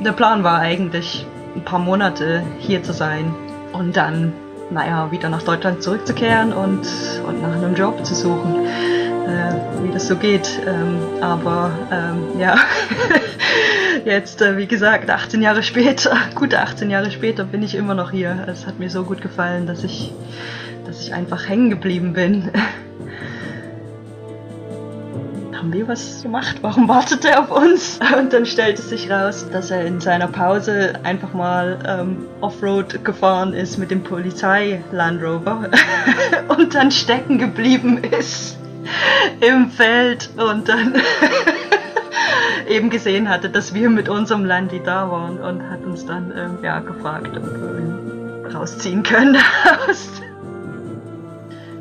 [0.00, 3.34] der Plan war eigentlich, ein paar Monate hier zu sein
[3.72, 4.32] und dann,
[4.70, 6.86] naja, wieder nach Deutschland zurückzukehren und,
[7.26, 10.60] und nach einem Job zu suchen, äh, wie das so geht.
[10.66, 12.56] Ähm, aber ähm, ja,
[14.04, 18.10] jetzt, äh, wie gesagt, 18 Jahre später, gute 18 Jahre später bin ich immer noch
[18.10, 18.46] hier.
[18.48, 20.12] Es hat mir so gut gefallen, dass ich,
[20.86, 22.50] dass ich einfach hängen geblieben bin.
[25.66, 26.58] haben wir was gemacht?
[26.62, 27.98] Warum wartet er auf uns?
[28.16, 33.52] Und dann stellte sich raus, dass er in seiner Pause einfach mal ähm, Offroad gefahren
[33.52, 35.68] ist mit dem Polizei Land Rover
[36.48, 38.58] und dann stecken geblieben ist
[39.40, 40.94] im Feld und dann
[42.68, 46.58] eben gesehen hatte, dass wir mit unserem Landy da waren und hat uns dann ähm,
[46.62, 49.36] ja, gefragt, ob wir ihn rausziehen können.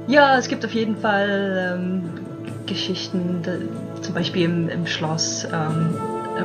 [0.08, 2.25] ja, es gibt auf jeden Fall ähm,
[2.66, 3.42] Geschichten,
[4.02, 5.96] zum Beispiel im, im Schloss, ähm,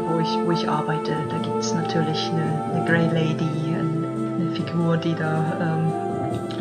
[0.09, 4.97] wo, ich, wo ich arbeite, da gibt es natürlich eine, eine Grey Lady, eine, Figur,
[4.97, 5.93] die da ähm,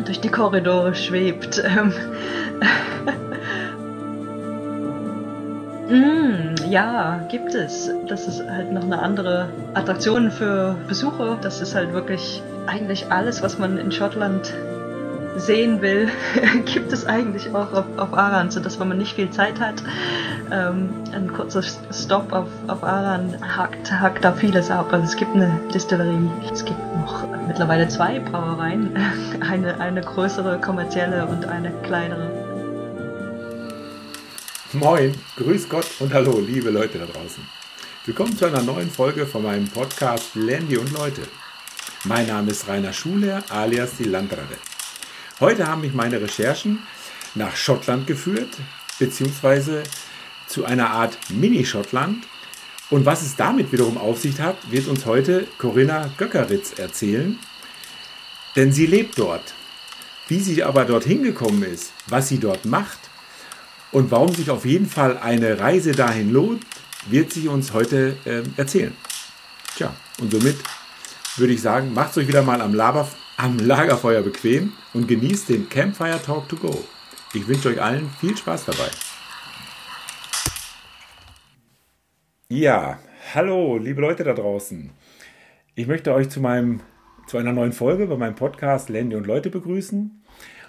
[0.04, 1.62] durch die Korridore schwebt.
[5.88, 7.90] mm, ja, gibt es.
[8.06, 11.38] Das ist halt noch eine andere Attraktion für Besucher.
[11.42, 14.54] Das ist halt wirklich eigentlich alles, was man in Schottland
[15.36, 16.08] sehen will,
[16.64, 19.82] gibt es eigentlich auch auf, auf Aran, sodass wenn man nicht viel Zeit hat,
[20.50, 24.92] ähm, ein kurzer Stop auf, auf Aran hackt, hackt da vieles ab.
[24.92, 28.96] Also es gibt eine Distillerie, es gibt noch mittlerweile zwei Brauereien,
[29.40, 32.30] eine, eine größere kommerzielle und eine kleinere.
[34.72, 37.44] Moin, grüß Gott und hallo, liebe Leute da draußen.
[38.06, 41.22] Willkommen zu einer neuen Folge von meinem Podcast Landy und Leute.
[42.04, 44.56] Mein Name ist Rainer Schuler alias die Landrade.
[45.40, 46.80] Heute haben mich meine Recherchen
[47.34, 48.58] nach Schottland geführt,
[48.98, 49.82] beziehungsweise
[50.46, 52.24] zu einer Art Mini-Schottland.
[52.90, 57.38] Und was es damit wiederum auf sich hat, wird uns heute Corinna Göckeritz erzählen.
[58.54, 59.54] Denn sie lebt dort.
[60.28, 62.98] Wie sie aber dorthin gekommen ist, was sie dort macht
[63.92, 66.64] und warum sich auf jeden Fall eine Reise dahin lohnt,
[67.06, 68.94] wird sie uns heute äh, erzählen.
[69.74, 70.56] Tja, und somit
[71.36, 73.08] würde ich sagen, macht euch wieder mal am Laber
[73.42, 76.84] am Lagerfeuer bequem und genießt den Campfire Talk to Go.
[77.32, 78.90] Ich wünsche euch allen viel Spaß dabei.
[82.50, 82.98] Ja,
[83.34, 84.90] hallo, liebe Leute da draußen.
[85.74, 86.80] Ich möchte euch zu, meinem,
[87.28, 90.22] zu einer neuen Folge bei meinem Podcast Landy und Leute begrüßen.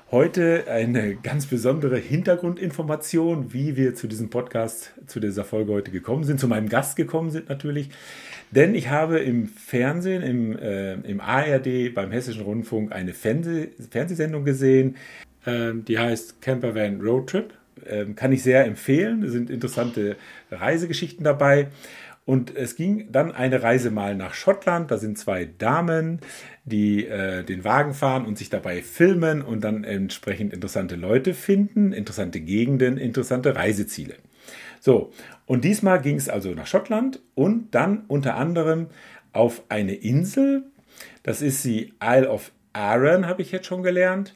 [0.09, 6.23] Heute eine ganz besondere Hintergrundinformation, wie wir zu diesem Podcast, zu dieser Folge heute gekommen
[6.23, 7.89] sind, zu meinem Gast gekommen sind natürlich.
[8.51, 14.43] Denn ich habe im Fernsehen, im, äh, im ARD, beim Hessischen Rundfunk eine Fernseh Fernsehsendung
[14.43, 14.97] gesehen,
[15.45, 17.53] äh, die heißt Campervan Road Trip.
[17.85, 19.23] Äh, kann ich sehr empfehlen.
[19.23, 20.17] Es sind interessante
[20.51, 21.69] Reisegeschichten dabei.
[22.25, 24.91] Und es ging dann eine Reise mal nach Schottland.
[24.91, 26.19] Da sind zwei Damen,
[26.65, 31.93] die äh, den Wagen fahren und sich dabei filmen und dann entsprechend interessante Leute finden,
[31.93, 34.15] interessante Gegenden, interessante Reiseziele.
[34.81, 35.13] So,
[35.45, 38.87] und diesmal ging es also nach Schottland und dann unter anderem
[39.31, 40.63] auf eine Insel.
[41.21, 44.33] Das ist die Isle of Arran, habe ich jetzt schon gelernt.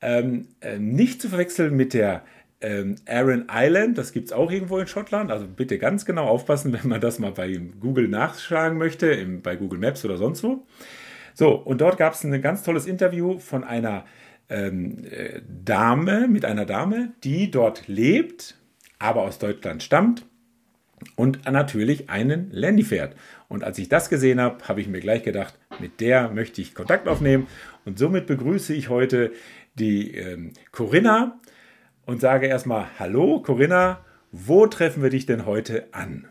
[0.00, 2.24] Ähm, äh, nicht zu verwechseln mit der
[2.60, 5.30] ähm, Arran Island, das gibt es auch irgendwo in Schottland.
[5.30, 9.54] Also bitte ganz genau aufpassen, wenn man das mal bei Google nachschlagen möchte, im, bei
[9.54, 10.66] Google Maps oder sonst wo.
[11.34, 14.04] So, und dort gab es ein ganz tolles Interview von einer
[14.48, 18.56] ähm, äh, Dame, mit einer Dame, die dort lebt,
[19.04, 20.24] aber aus Deutschland stammt
[21.14, 23.14] und natürlich einen Landy fährt.
[23.48, 26.74] Und als ich das gesehen habe, habe ich mir gleich gedacht, mit der möchte ich
[26.74, 27.46] Kontakt aufnehmen.
[27.84, 29.32] Und somit begrüße ich heute
[29.74, 31.38] die ähm, Corinna
[32.06, 34.00] und sage erstmal Hallo Corinna,
[34.32, 36.26] wo treffen wir dich denn heute an?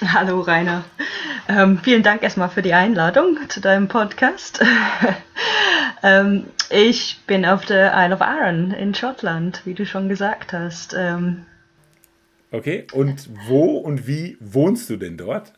[0.00, 0.84] Hallo Rainer.
[1.48, 4.64] Ähm, vielen Dank erstmal für die Einladung zu deinem Podcast.
[6.04, 10.94] ähm, ich bin auf der Isle of Arran in Schottland, wie du schon gesagt hast.
[10.96, 11.46] Ähm,
[12.54, 15.54] Okay, und wo und wie wohnst du denn dort?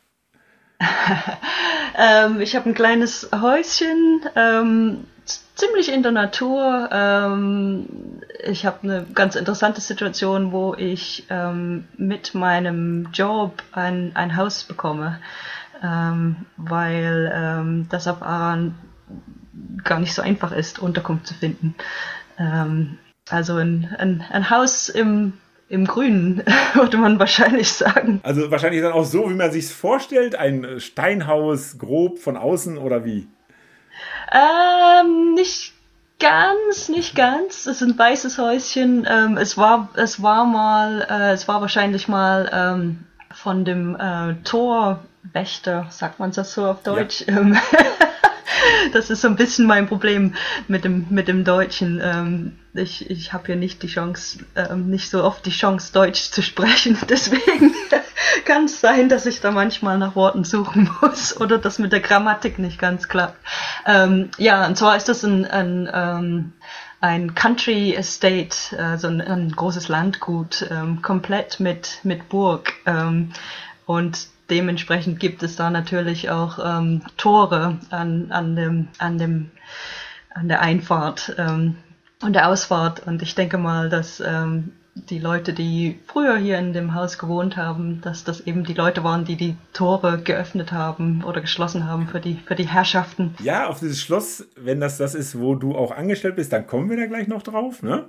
[1.98, 5.04] ähm, ich habe ein kleines Häuschen, ähm,
[5.56, 6.88] ziemlich in der Natur.
[6.90, 14.34] Ähm, ich habe eine ganz interessante Situation, wo ich ähm, mit meinem Job ein, ein
[14.34, 15.20] Haus bekomme,
[15.84, 18.74] ähm, weil ähm, das auf Aran
[19.84, 21.74] gar nicht so einfach ist, Unterkunft zu finden.
[23.30, 25.34] also ein, ein, ein Haus im
[25.68, 26.42] im Grünen,
[26.74, 28.20] würde man wahrscheinlich sagen.
[28.22, 33.04] Also wahrscheinlich dann auch so, wie man sich vorstellt, ein Steinhaus grob von außen oder
[33.04, 33.28] wie?
[34.32, 35.72] Ähm, nicht
[36.18, 37.66] ganz, nicht ganz.
[37.66, 39.06] Es ist ein weißes Häuschen.
[39.10, 44.34] Ähm, es war, es war mal, äh, es war wahrscheinlich mal ähm, von dem äh,
[44.44, 47.24] Torwächter, sagt man das so auf Deutsch?
[47.26, 47.34] Ja.
[48.92, 50.34] Das ist so ein bisschen mein Problem
[50.68, 52.00] mit dem, mit dem Deutschen.
[52.02, 56.30] Ähm, ich ich habe ja nicht die Chance, ähm, nicht so oft die Chance, Deutsch
[56.30, 56.98] zu sprechen.
[57.08, 57.74] Deswegen
[58.44, 62.00] kann es sein, dass ich da manchmal nach Worten suchen muss oder das mit der
[62.00, 63.38] Grammatik nicht ganz klappt.
[63.86, 66.52] Ähm, ja, und zwar ist das ein, ein, ähm,
[67.00, 72.72] ein Country Estate, also ein, ein großes Landgut, ähm, komplett mit, mit Burg.
[72.86, 73.32] Ähm,
[73.86, 79.50] und dementsprechend gibt es da natürlich auch ähm, Tore an, an, dem, an, dem,
[80.30, 81.76] an der Einfahrt ähm,
[82.22, 83.06] und der Ausfahrt.
[83.06, 87.56] Und ich denke mal, dass ähm, die Leute, die früher hier in dem Haus gewohnt
[87.56, 92.08] haben, dass das eben die Leute waren, die die Tore geöffnet haben oder geschlossen haben
[92.08, 93.34] für die, für die Herrschaften.
[93.42, 96.88] Ja, auf dieses Schloss, wenn das das ist, wo du auch angestellt bist, dann kommen
[96.88, 97.82] wir da gleich noch drauf.
[97.82, 98.08] Ne?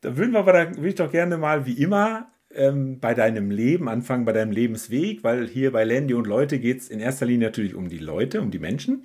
[0.00, 3.50] Da würden wir aber, da würde ich doch gerne mal wie immer ähm, bei deinem
[3.50, 7.26] Leben anfangen, bei deinem Lebensweg, weil hier bei Landy und Leute geht es in erster
[7.26, 9.04] Linie natürlich um die Leute, um die Menschen.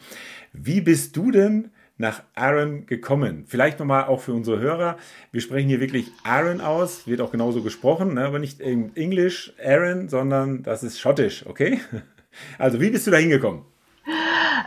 [0.54, 3.46] Wie bist du denn nach Aaron gekommen?
[3.48, 4.98] Vielleicht nochmal auch für unsere Hörer.
[5.32, 8.26] Wir sprechen hier wirklich Aaron aus, wird auch genauso gesprochen, ne?
[8.26, 11.80] aber nicht in Englisch Aaron, sondern das ist schottisch, okay?
[12.58, 13.64] Also, wie bist du da hingekommen?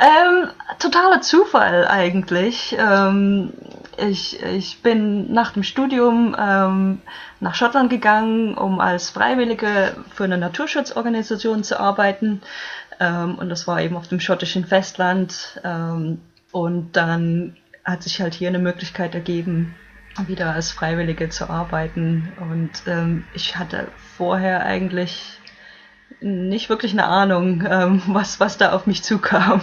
[0.01, 0.49] Ähm,
[0.79, 2.77] totaler Zufall eigentlich.
[2.79, 3.55] Ähm,
[3.99, 7.01] ich, ich bin nach dem Studium ähm,
[7.41, 12.43] nach Schottland gegangen, um als Freiwillige für eine Naturschutzorganisation zu arbeiten.
[13.01, 15.61] Ähm, und das war eben auf dem schottischen Festland.
[15.65, 16.21] Ähm,
[16.53, 19.75] und dann hat sich halt hier eine Möglichkeit ergeben,
[20.27, 22.33] wieder als Freiwillige zu arbeiten.
[22.41, 25.41] Und ähm, ich hatte vorher eigentlich
[26.25, 29.61] nicht wirklich eine Ahnung, ähm, was, was da auf mich zukam.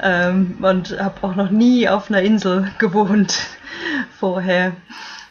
[0.00, 3.40] Ähm, und habe auch noch nie auf einer Insel gewohnt
[4.18, 4.76] vorher.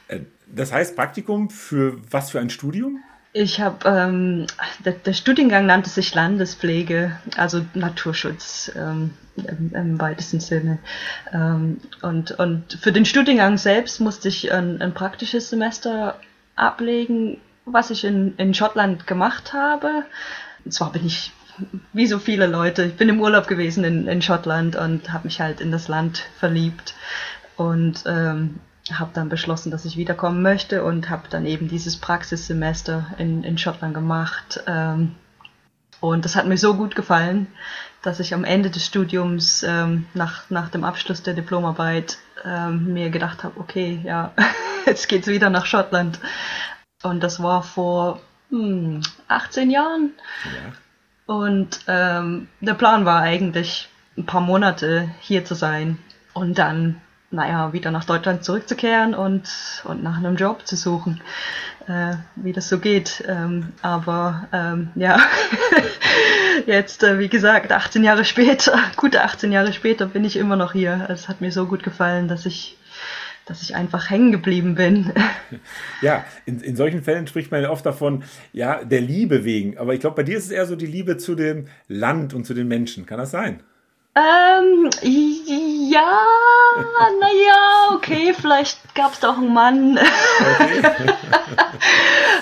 [0.08, 3.00] Äh, das heißt Praktikum für was für ein Studium?
[3.34, 4.48] Ich habe, ähm,
[4.84, 10.80] der, der, Studiengang nannte sich Landespflege, also Naturschutz ähm, im, im, weitesten Sinne.
[11.32, 16.20] Ähm, und, und für den Studiengang selbst musste ich ein, ein, praktisches Semester
[16.58, 20.06] ablegen, was ich in, in Schottland gemacht habe.
[20.66, 21.32] Und zwar bin ich,
[21.94, 25.42] wie so viele Leute, ich bin im Urlaub gewesen in, in Schottland und habe mich
[25.42, 26.96] halt in das Land verliebt.
[27.58, 28.60] Und ähm,
[28.92, 33.58] habe dann beschlossen, dass ich wiederkommen möchte und habe dann eben dieses Praxissemester in, in
[33.58, 34.64] Schottland gemacht.
[34.68, 35.16] Ähm,
[36.00, 37.48] und das hat mir so gut gefallen,
[38.02, 43.12] dass ich am Ende des Studiums, ähm, nach, nach dem Abschluss der Diplomarbeit, ähm, mir
[43.12, 44.32] gedacht habe, okay, ja,
[44.88, 46.20] jetzt geht's wieder nach Schottland.
[47.04, 48.20] Und das war vor
[48.50, 50.12] hm, 18 Jahren.
[50.46, 51.36] Ja.
[51.36, 55.98] Und ähm, der Plan war eigentlich, ein paar Monate hier zu sein
[56.34, 57.02] und dann
[57.32, 59.50] naja, wieder nach Deutschland zurückzukehren und,
[59.86, 61.22] und nach einem Job zu suchen,
[61.88, 63.24] äh, wie das so geht.
[63.28, 65.18] Ähm, aber ähm, ja,
[66.66, 70.74] jetzt, äh, wie gesagt, 18 Jahre später, gute 18 Jahre später bin ich immer noch
[70.74, 71.08] hier.
[71.10, 72.78] Es hat mir so gut gefallen, dass ich
[73.52, 75.12] dass ich einfach hängen geblieben bin.
[76.02, 79.78] Ja, in, in solchen Fällen spricht man ja oft davon, ja, der Liebe wegen.
[79.78, 82.46] Aber ich glaube, bei dir ist es eher so die Liebe zu dem Land und
[82.46, 83.06] zu den Menschen.
[83.06, 83.62] Kann das sein?
[84.16, 86.20] Ähm, ja,
[87.20, 90.00] naja, okay, vielleicht gab es da auch einen Mann.
[90.00, 90.82] Okay.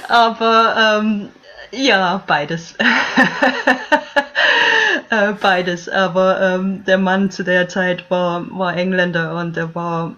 [0.08, 1.30] Aber ähm,
[1.72, 2.76] ja, beides.
[5.10, 5.90] äh, beides.
[5.90, 10.16] Aber ähm, der Mann zu der Zeit war, war Engländer und er war,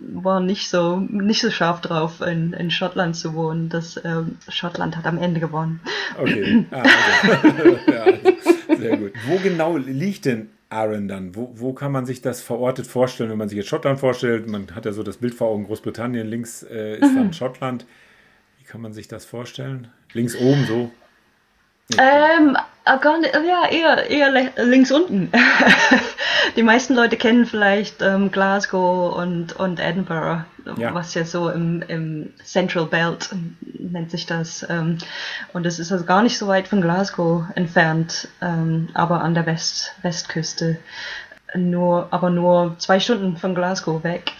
[0.00, 3.68] war nicht so nicht so scharf drauf, in, in Schottland zu wohnen.
[3.68, 5.80] Das ähm, Schottland hat am Ende gewonnen.
[6.18, 6.66] Okay.
[6.70, 6.84] Ah,
[7.44, 7.78] okay.
[8.68, 9.12] ja, sehr gut.
[9.26, 11.34] Wo genau liegt denn Aaron dann?
[11.34, 14.48] Wo, wo kann man sich das verortet vorstellen, wenn man sich jetzt Schottland vorstellt?
[14.48, 17.32] Man hat ja so das Bild vor Augen, Großbritannien, links äh, ist dann mhm.
[17.32, 17.86] Schottland.
[18.58, 19.88] Wie kann man sich das vorstellen?
[20.12, 20.90] Links oben so?
[21.96, 23.00] Ähm, ah,
[23.46, 25.32] ja, eher, eher links unten.
[26.56, 30.44] Die meisten Leute kennen vielleicht ähm, Glasgow und, und Edinburgh,
[30.76, 30.94] ja.
[30.94, 33.30] was ja so im, im Central Belt
[33.78, 34.66] nennt sich das.
[34.68, 34.98] Ähm,
[35.52, 39.46] und es ist also gar nicht so weit von Glasgow entfernt, ähm, aber an der
[39.46, 40.78] West, Westküste.
[41.54, 44.32] Nur, aber nur zwei Stunden von Glasgow weg.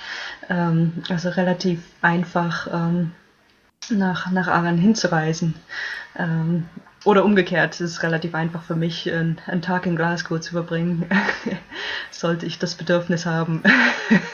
[0.50, 3.12] Ähm, also relativ einfach ähm,
[3.90, 5.54] nach, nach Aran hinzureisen.
[6.16, 6.64] Ähm,
[7.04, 11.06] oder umgekehrt, es ist relativ einfach für mich, einen, einen Tag in Glasgow zu verbringen,
[12.10, 13.62] sollte ich das Bedürfnis haben.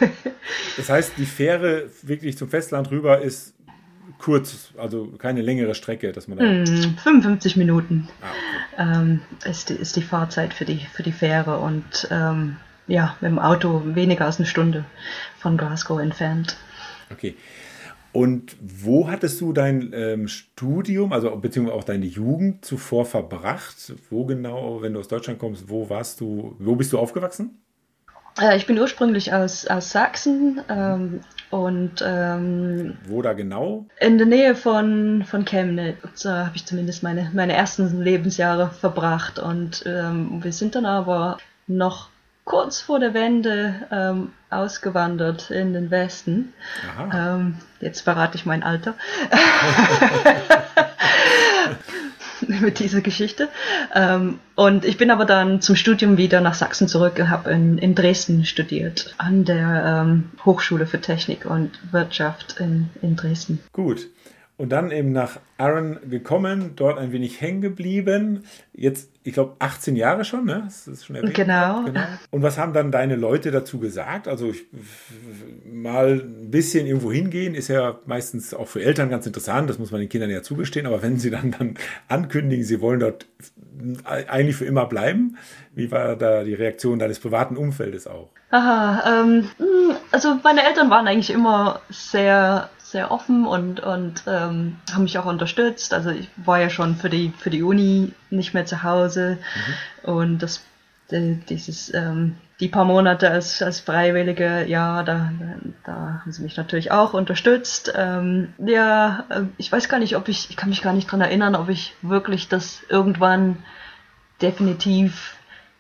[0.77, 3.55] das heißt, die Fähre wirklich zum Festland rüber ist
[4.19, 6.45] kurz, also keine längere Strecke, dass man da.
[6.45, 8.99] Mm, 55 Minuten ah, okay.
[8.99, 13.31] ähm, ist, die, ist die Fahrzeit für die, für die Fähre und ähm, ja, mit
[13.31, 14.85] dem Auto weniger als eine Stunde
[15.39, 16.57] von Glasgow entfernt.
[17.11, 17.37] Okay.
[18.15, 23.93] Und wo hattest du dein ähm, Studium, also beziehungsweise auch deine Jugend zuvor verbracht?
[24.09, 27.61] Wo genau, wenn du aus Deutschland kommst, wo warst du, wo bist du aufgewachsen?
[28.41, 33.87] Äh, ich bin ursprünglich aus, aus Sachsen ähm, und ähm, wo da genau?
[33.99, 39.41] In der Nähe von, von Chemnitz Da habe ich zumindest meine, meine ersten Lebensjahre verbracht
[39.41, 42.11] und ähm, wir sind dann aber noch
[42.45, 46.53] kurz vor der Wende ähm, ausgewandert in den Westen.
[47.13, 48.95] Ähm, jetzt verrate ich mein Alter.
[52.61, 53.49] mit dieser Geschichte.
[53.95, 57.79] Ähm, und ich bin aber dann zum Studium wieder nach Sachsen zurück und habe in,
[57.79, 63.61] in Dresden studiert, an der ähm, Hochschule für Technik und Wirtschaft in, in Dresden.
[63.73, 64.09] Gut.
[64.57, 68.45] Und dann eben nach Aaron gekommen, dort ein wenig hängen geblieben.
[68.73, 70.63] Jetzt, ich glaube, 18 Jahre schon, ne?
[70.65, 71.35] Das ist schon erwähnt.
[71.35, 71.83] Genau.
[71.85, 72.05] genau.
[72.31, 74.29] Und was haben dann deine Leute dazu gesagt?
[74.29, 74.65] Also ich,
[75.65, 79.91] mal ein bisschen irgendwo hingehen, ist ja meistens auch für Eltern ganz interessant, das muss
[79.91, 81.75] man den Kindern ja zugestehen, aber wenn sie dann, dann
[82.07, 83.27] ankündigen, sie wollen dort
[84.05, 85.37] eigentlich für immer bleiben,
[85.75, 88.31] wie war da die Reaktion deines privaten Umfeldes auch?
[88.51, 94.77] Aha, ähm, hm, also meine Eltern waren eigentlich immer sehr sehr offen und, und ähm,
[94.93, 95.93] haben mich auch unterstützt.
[95.93, 99.39] Also ich war ja schon für die, für die Uni nicht mehr zu Hause
[100.05, 100.15] mhm.
[100.15, 100.65] und das,
[101.11, 105.33] die, dieses, ähm, die paar Monate als, als Freiwillige, ja, da,
[105.85, 107.93] da haben sie mich natürlich auch unterstützt.
[107.97, 111.21] Ähm, ja, äh, ich weiß gar nicht, ob ich, ich kann mich gar nicht dran
[111.21, 113.57] erinnern, ob ich wirklich das irgendwann
[114.41, 115.34] definitiv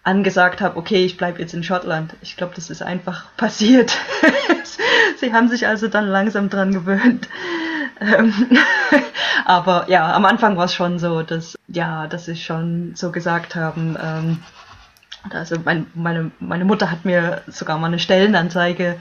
[0.04, 2.14] angesagt habe, okay, ich bleibe jetzt in Schottland.
[2.20, 3.96] Ich glaube, das ist einfach passiert.
[5.18, 7.28] Sie haben sich also dann langsam dran gewöhnt.
[8.00, 8.32] Ähm,
[9.44, 13.54] aber ja, am Anfang war es schon so, dass ja, dass sie schon so gesagt
[13.54, 13.96] haben.
[14.02, 14.38] Ähm,
[15.30, 18.96] also mein, meine, meine Mutter hat mir sogar mal eine Stellenanzeige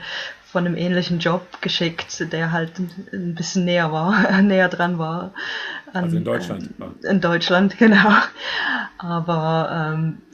[0.46, 5.32] von einem ähnlichen Job geschickt, der halt ein bisschen näher war, näher dran war.
[5.92, 6.70] An, also in Deutschland.
[7.02, 8.12] Äh, in Deutschland, genau.
[8.98, 10.33] Aber ähm, ich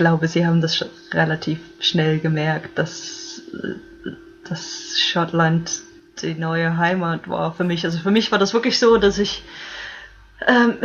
[0.00, 3.42] glaube, sie haben das relativ schnell gemerkt, dass,
[4.48, 5.70] dass Schottland
[6.22, 7.84] die neue Heimat war für mich.
[7.84, 9.42] Also für mich war das wirklich so, dass ich
[10.46, 10.78] ähm,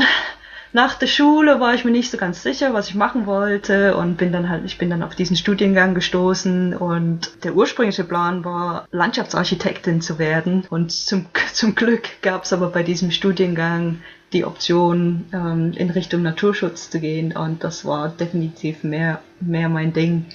[0.74, 4.17] nach der Schule war ich mir nicht so ganz sicher, was ich machen wollte und
[4.17, 8.86] bin dann halt, ich bin dann auf diesen Studiengang gestoßen und der ursprüngliche Plan war,
[8.91, 14.01] Landschaftsarchitektin zu werden und zum, zum Glück gab es aber bei diesem Studiengang
[14.34, 17.36] die Option, ähm, in Richtung Naturschutz zu gehen.
[17.36, 20.25] Und das war definitiv mehr, mehr mein Ding.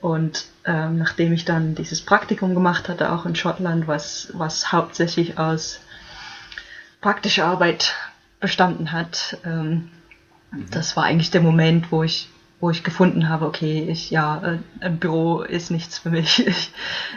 [0.00, 5.38] Und ähm, nachdem ich dann dieses Praktikum gemacht hatte, auch in Schottland, was, was hauptsächlich
[5.38, 5.80] aus
[7.00, 7.94] praktischer Arbeit
[8.40, 9.88] bestanden hat, ähm,
[10.50, 10.66] mhm.
[10.70, 12.28] das war eigentlich der Moment, wo ich
[12.64, 16.46] wo ich gefunden habe, okay, ich ja, äh, ein Büro ist nichts für mich.
[16.46, 16.72] Ich,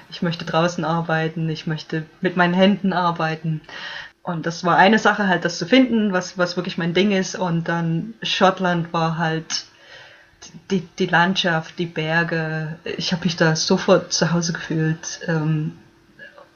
[0.09, 3.61] ich möchte draußen arbeiten, ich möchte mit meinen Händen arbeiten.
[4.27, 7.35] Und das war eine Sache halt, das zu finden, was, was wirklich mein Ding ist.
[7.35, 9.63] Und dann Schottland war halt
[10.69, 12.77] die, die Landschaft, die Berge.
[12.83, 15.21] Ich habe mich da sofort zu Hause gefühlt.
[15.29, 15.77] Ähm,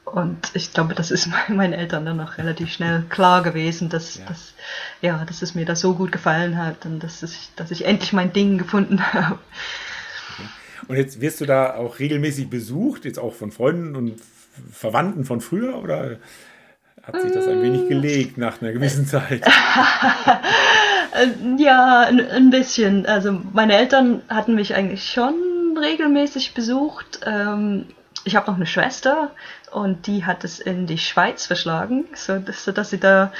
[0.04, 4.26] und ich glaube, das ist meinen Eltern dann auch relativ schnell klar gewesen, dass, ja.
[4.26, 4.52] dass,
[5.00, 8.12] ja, dass es mir da so gut gefallen hat und dass ich, dass ich endlich
[8.12, 9.38] mein Ding gefunden habe.
[10.88, 14.20] Und jetzt wirst du da auch regelmäßig besucht, jetzt auch von Freunden und
[14.70, 16.18] Verwandten von früher oder
[17.02, 19.42] hat sich das ein wenig gelegt nach einer gewissen Zeit.
[21.58, 23.06] ja, ein, bisschen.
[23.06, 25.34] Also meine Eltern hatten mich eigentlich schon
[25.76, 27.20] regelmäßig besucht.
[27.26, 27.86] Ähm,
[28.24, 29.32] ich habe noch eine Schwester
[29.72, 33.32] und die hat es in die Schweiz verschlagen, so dass, so dass sie da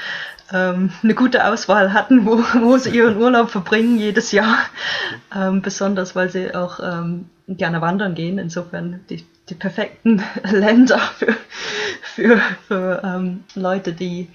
[0.51, 4.57] ähm, eine gute Auswahl hatten, wo, wo sie ihren Urlaub verbringen jedes Jahr.
[5.33, 6.79] Ähm, besonders weil sie auch
[7.47, 8.39] gerne wandern gehen.
[8.39, 11.35] Insofern die, die perfekten Länder für,
[12.15, 14.29] für, für ähm, Leute, die,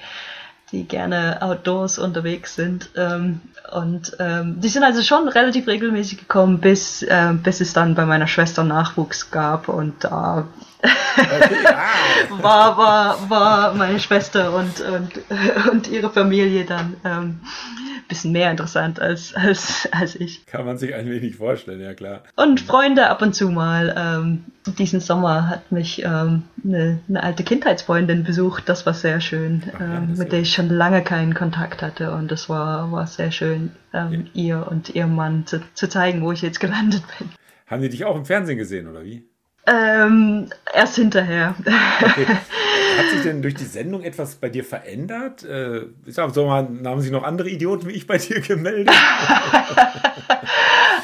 [0.73, 2.91] die gerne outdoors unterwegs sind.
[2.97, 3.41] Ähm,
[3.73, 8.07] und ähm, die sind also schon relativ regelmäßig gekommen, bis, äh, bis es dann bei
[8.07, 10.47] meiner Schwester Nachwuchs gab und da
[12.31, 15.13] war, war, war meine Schwester und, und,
[15.71, 17.41] und ihre Familie dann ähm,
[18.09, 20.47] bisschen mehr interessant als, als, als ich.
[20.47, 22.23] Kann man sich ein wenig vorstellen, ja klar.
[22.37, 23.95] Und Freunde ab und zu mal.
[23.97, 24.45] Ähm,
[24.79, 28.69] diesen Sommer hat mich ähm, eine, eine, alte Kindheitsfreundin besucht.
[28.69, 32.13] Das war sehr schön, Ach, ja, ähm, mit der ich schon lange keinen Kontakt hatte.
[32.13, 34.43] Und das war, war sehr schön, ähm, ja.
[34.43, 37.31] ihr und ihrem Mann zu, zu zeigen, wo ich jetzt gelandet bin.
[37.67, 39.29] Haben die dich auch im Fernsehen gesehen, oder wie?
[39.71, 41.55] Ähm, erst hinterher.
[41.61, 42.27] Okay.
[42.99, 45.45] Hat sich denn durch die Sendung etwas bei dir verändert?
[45.45, 48.95] Äh, ich sag, so mal, haben sich noch andere Idioten wie ich bei dir gemeldet?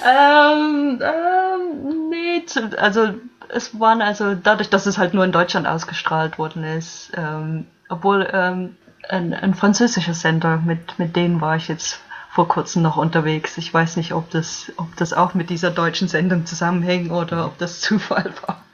[0.04, 2.42] ähm, ähm, nee,
[2.78, 3.14] also
[3.48, 8.28] es waren also dadurch, dass es halt nur in Deutschland ausgestrahlt worden ist, ähm, obwohl
[8.32, 8.76] ähm,
[9.08, 12.00] ein, ein französischer Sender, mit, mit denen war ich jetzt
[12.34, 13.56] vor kurzem noch unterwegs.
[13.58, 17.58] Ich weiß nicht, ob das, ob das auch mit dieser deutschen Sendung zusammenhängt oder ob
[17.58, 18.64] das Zufall war.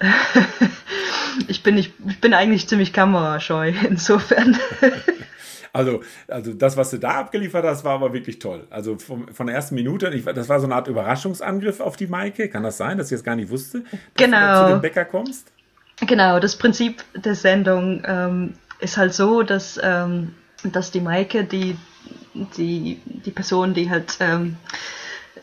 [1.46, 4.58] ich bin, ich, ich bin eigentlich ziemlich kamerascheu, insofern.
[5.72, 8.66] Also, also das, was du da abgeliefert hast, war aber wirklich toll.
[8.70, 12.08] Also vom, von der ersten Minute, ich, das war so eine Art Überraschungsangriff auf die
[12.08, 12.48] Maike.
[12.48, 14.62] Kann das sein, dass ich jetzt gar nicht wusste, dass genau.
[14.62, 15.52] du zu dem Bäcker kommst?
[16.04, 21.76] Genau, das Prinzip der Sendung ähm, ist halt so, dass, ähm, dass die Maike, die,
[22.34, 24.56] die, die Person, die halt ähm,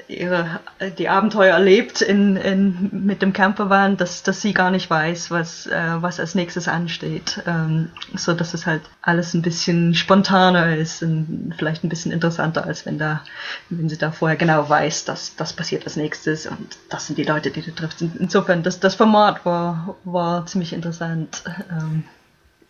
[0.07, 0.61] ihre,
[0.97, 5.67] die Abenteuer erlebt in, in, mit dem Campervan, dass, dass sie gar nicht weiß, was,
[5.67, 7.41] äh, was als nächstes ansteht.
[7.45, 12.65] Ähm, so dass es halt alles ein bisschen spontaner ist und vielleicht ein bisschen interessanter,
[12.65, 13.23] als wenn da,
[13.69, 17.23] wenn sie da vorher genau weiß, dass das passiert als nächstes und das sind die
[17.23, 18.01] Leute, die du triffst.
[18.01, 21.43] Insofern, das, das Format war, war ziemlich interessant.
[21.69, 22.03] Ähm,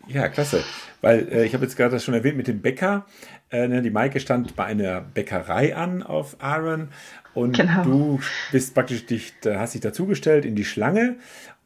[0.08, 0.64] ja, klasse.
[1.02, 3.04] Weil äh, ich habe jetzt gerade das schon erwähnt mit dem Bäcker.
[3.50, 6.88] Äh, ne, die Maike stand bei einer Bäckerei an auf Aaron
[7.34, 7.82] und genau.
[7.82, 8.20] du
[8.52, 11.16] bist praktisch dich, hast dich dazugestellt in die Schlange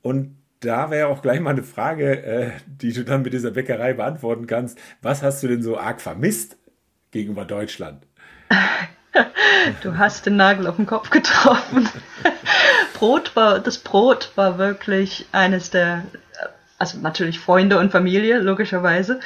[0.03, 3.95] und da wäre auch gleich mal eine Frage, äh, die du dann mit dieser Bäckerei
[3.95, 4.79] beantworten kannst.
[5.03, 6.57] Was hast du denn so arg vermisst
[7.11, 8.07] gegenüber Deutschland?
[9.83, 11.89] Du hast den Nagel auf den Kopf getroffen.
[12.95, 16.05] Brot war, das Brot war wirklich eines der
[16.83, 19.21] also natürlich Freunde und Familie, logischerweise.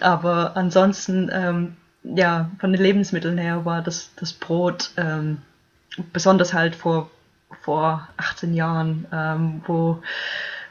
[0.00, 5.38] Aber ansonsten, ähm, ja, von den Lebensmitteln her war das, das Brot, ähm,
[6.12, 7.10] besonders halt vor,
[7.62, 10.02] vor 18 Jahren, ähm, wo,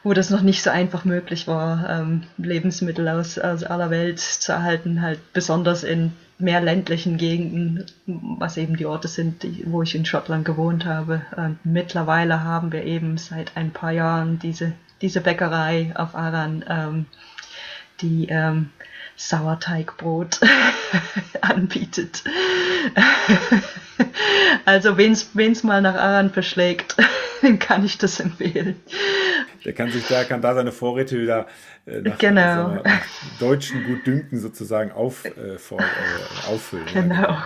[0.03, 4.51] wo das noch nicht so einfach möglich war, ähm, Lebensmittel aus, aus aller Welt zu
[4.51, 9.93] erhalten, halt besonders in mehr ländlichen Gegenden, was eben die Orte sind, die, wo ich
[9.93, 11.21] in Schottland gewohnt habe.
[11.38, 17.05] Ähm, mittlerweile haben wir eben seit ein paar Jahren diese diese Bäckerei auf Aran, ähm,
[18.01, 18.69] die ähm,
[19.20, 20.40] Sauerteigbrot
[21.42, 22.24] anbietet.
[24.66, 26.96] also wen es mal nach Aran verschlägt,
[27.60, 28.75] kann ich das empfehlen.
[29.66, 31.48] Der kann sich da, kann da seine Vorräte wieder
[31.85, 32.70] äh, nach, genau.
[32.70, 33.05] mal, nach
[33.40, 36.85] deutschen Gutdünken sozusagen auf, äh, vor, äh, auffüllen.
[36.94, 37.16] Genau.
[37.16, 37.44] Ja,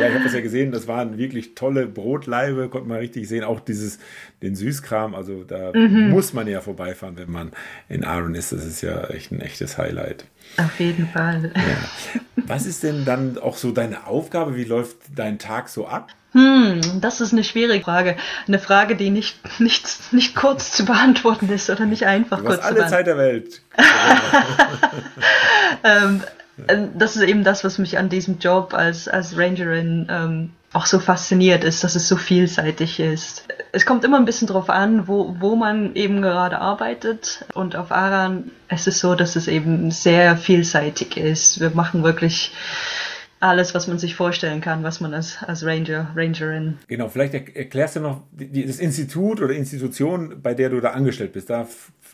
[0.00, 3.44] ja ich habe das ja gesehen, das waren wirklich tolle Brotleibe, konnte man richtig sehen,
[3.44, 3.98] auch dieses,
[4.42, 6.10] den Süßkram, also da mhm.
[6.10, 7.52] muss man ja vorbeifahren, wenn man
[7.88, 10.26] in Aaron ist, das ist ja echt ein echtes Highlight.
[10.58, 11.52] Auf jeden Fall.
[11.54, 12.20] Ja.
[12.46, 16.12] Was ist denn dann auch so deine Aufgabe, wie läuft dein Tag so ab?
[16.36, 18.14] Hm, das ist eine schwierige Frage.
[18.46, 22.66] Eine Frage, die nicht, nicht, nicht kurz zu beantworten ist oder nicht einfach kurz hast
[22.66, 23.62] alle Zeit der Welt.
[25.82, 26.22] ähm,
[26.66, 30.84] äh, das ist eben das, was mich an diesem Job als, als Rangerin ähm, auch
[30.84, 33.44] so fasziniert ist, dass es so vielseitig ist.
[33.72, 37.46] Es kommt immer ein bisschen drauf an, wo, wo man eben gerade arbeitet.
[37.54, 41.60] Und auf Aran ist es so, dass es eben sehr vielseitig ist.
[41.60, 42.52] Wir machen wirklich
[43.40, 46.78] alles, was man sich vorstellen kann, was man als, als Ranger, Rangerin.
[46.88, 51.50] Genau, vielleicht erklärst du noch das Institut oder Institution, bei der du da angestellt bist.
[51.50, 51.66] Da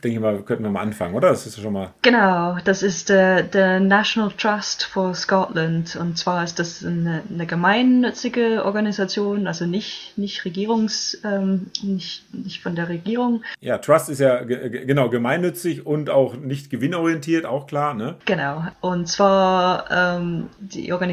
[0.02, 1.28] denke ich mal, könnten wir mal anfangen, oder?
[1.28, 1.92] Das ist schon mal.
[2.02, 5.94] Genau, das ist der, der National Trust for Scotland.
[5.94, 12.62] Und zwar ist das eine, eine gemeinnützige Organisation, also nicht, nicht Regierungs, ähm, nicht, nicht
[12.62, 13.44] von der Regierung.
[13.60, 18.16] Ja, Trust ist ja genau gemeinnützig und auch nicht gewinnorientiert, auch klar, ne?
[18.24, 18.64] Genau.
[18.80, 21.11] Und zwar ähm, die Organisation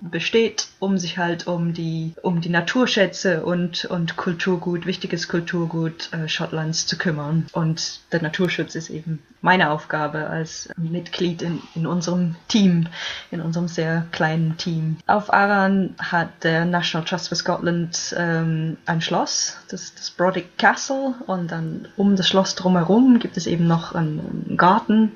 [0.00, 6.28] besteht, um sich halt um die, um die Naturschätze und, und Kulturgut, wichtiges Kulturgut äh,
[6.28, 7.46] Schottlands zu kümmern.
[7.52, 12.88] Und der Naturschutz ist eben meine Aufgabe als Mitglied in, in unserem Team,
[13.30, 14.98] in unserem sehr kleinen Team.
[15.06, 21.14] Auf Aran hat der National Trust for Scotland ähm, ein Schloss, das, das Brodick Castle,
[21.26, 25.12] und dann um das Schloss drumherum gibt es eben noch einen Garten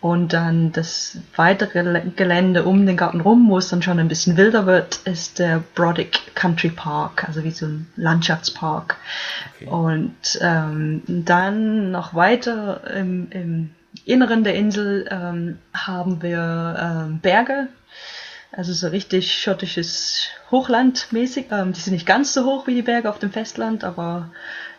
[0.00, 4.36] und dann das weitere Gelände um den Garten rum, wo es dann schon ein bisschen
[4.36, 8.96] wilder wird, ist der Brodick Country Park, also wie so ein Landschaftspark.
[9.56, 9.66] Okay.
[9.66, 13.70] Und ähm, dann noch weiter im, im
[14.04, 17.66] Inneren der Insel ähm, haben wir ähm, Berge,
[18.52, 21.46] also so richtig schottisches Hochland mäßig.
[21.50, 24.30] Ähm, die sind nicht ganz so hoch wie die Berge auf dem Festland, aber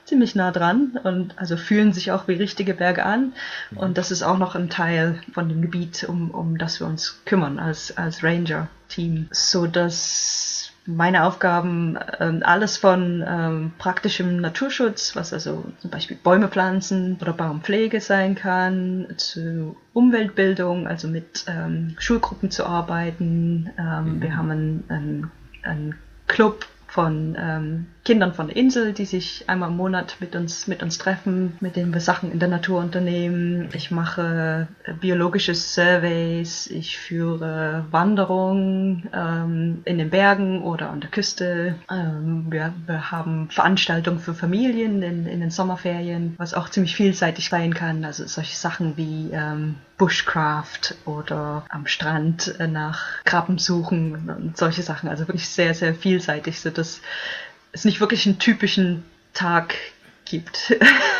[0.10, 3.34] ziemlich nah dran und also fühlen sich auch wie richtige Berge an.
[3.72, 3.78] Mhm.
[3.78, 7.22] Und das ist auch noch ein Teil von dem Gebiet, um, um das wir uns
[7.26, 9.28] kümmern als, als Ranger-Team.
[9.32, 16.48] So dass meine Aufgaben ähm, alles von ähm, praktischem Naturschutz, was also zum Beispiel Bäume
[16.48, 23.69] pflanzen oder Baumpflege sein kann, zu Umweltbildung, also mit ähm, Schulgruppen zu arbeiten.
[23.78, 24.22] Ähm, mhm.
[24.22, 25.95] Wir haben einen, einen, einen
[26.28, 30.82] Club von ähm, Kindern von der Insel, die sich einmal im Monat mit uns, mit
[30.82, 33.69] uns treffen, mit denen wir Sachen in der Natur unternehmen.
[33.73, 41.12] Ich mache äh, biologische Surveys, ich führe Wanderungen ähm, in den Bergen oder an der
[41.12, 41.75] Küste.
[41.91, 47.49] Ähm, wir, wir haben Veranstaltungen für Familien in, in den Sommerferien, was auch ziemlich vielseitig
[47.49, 48.04] sein kann.
[48.04, 54.81] Also solche Sachen wie ähm, Bushcraft oder am Strand äh, nach Krabben suchen und solche
[54.81, 55.09] Sachen.
[55.09, 57.01] Also wirklich sehr, sehr vielseitig, so dass
[57.71, 59.75] es nicht wirklich einen typischen Tag
[60.30, 60.78] gibt.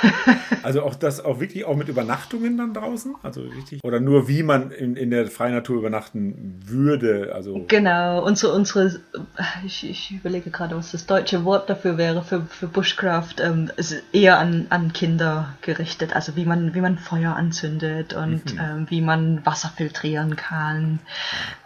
[0.64, 3.16] also auch das auch wirklich auch mit Übernachtungen dann draußen?
[3.24, 3.84] Also richtig?
[3.84, 7.32] Oder nur wie man in, in der freien Natur übernachten würde?
[7.34, 9.00] Also genau, unsere, unsere
[9.66, 14.02] ich, ich überlege gerade, was das deutsche Wort dafür wäre für, für Bushcraft, ähm, ist
[14.12, 16.16] eher an, an Kinder gerichtet.
[16.16, 18.60] Also wie man, wie man Feuer anzündet und mhm.
[18.60, 21.00] ähm, wie man Wasser filtrieren kann,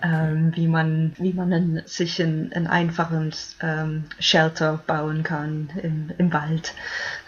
[0.01, 6.11] ähm, wie man, wie man einen, sich ein, ein einfaches ähm, Shelter bauen kann im,
[6.17, 6.73] im Wald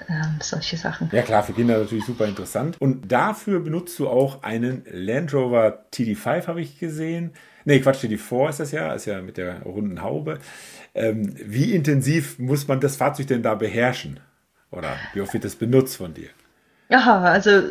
[0.09, 1.09] ähm, solche Sachen.
[1.11, 2.77] Ja klar, für Kinder natürlich super interessant.
[2.79, 7.31] Und dafür benutzt du auch einen Land Rover TD5, habe ich gesehen.
[7.65, 10.39] Nee, Quatsch, TD4 ist das ja, ist ja mit der runden Haube.
[10.93, 14.19] Ähm, wie intensiv muss man das Fahrzeug denn da beherrschen?
[14.71, 16.29] Oder wie oft wird das benutzt von dir?
[16.87, 17.63] Ja, also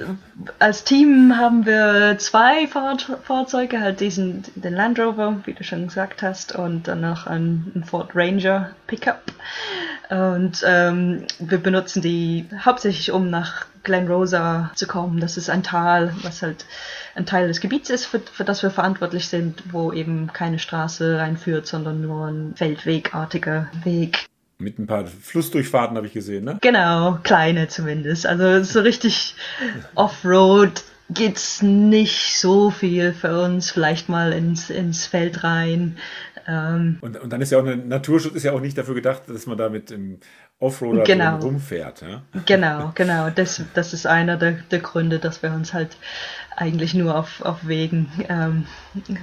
[0.59, 5.87] als Team haben wir zwei Fahr Fahrzeuge, halt diesen, den Land Rover, wie du schon
[5.87, 9.23] gesagt hast, und dann noch einen Ford Ranger Pickup.
[10.11, 15.21] Und ähm, wir benutzen die hauptsächlich, um nach Glen Rosa zu kommen.
[15.21, 16.67] Das ist ein Tal, was halt
[17.15, 21.19] ein Teil des Gebiets ist, für, für das wir verantwortlich sind, wo eben keine Straße
[21.19, 24.27] reinführt, sondern nur ein feldwegartiger Weg.
[24.59, 26.59] Mit ein paar Flussdurchfahrten habe ich gesehen, ne?
[26.61, 28.27] Genau, kleine zumindest.
[28.27, 29.35] Also so richtig
[29.95, 33.71] Offroad geht's nicht so viel für uns.
[33.71, 35.97] Vielleicht mal ins, ins Feld rein.
[36.47, 39.23] Ähm, und, und dann ist ja auch ein Naturschutz ist ja auch nicht dafür gedacht,
[39.29, 40.19] dass man da mit dem
[40.59, 41.39] Offroader genau.
[41.39, 42.03] rumfährt.
[42.03, 42.23] Ja?
[42.47, 43.31] Genau, genau.
[43.31, 45.97] Das, das ist einer der, der Gründe, dass wir uns halt
[46.57, 48.67] eigentlich nur auf, auf Wegen, ähm,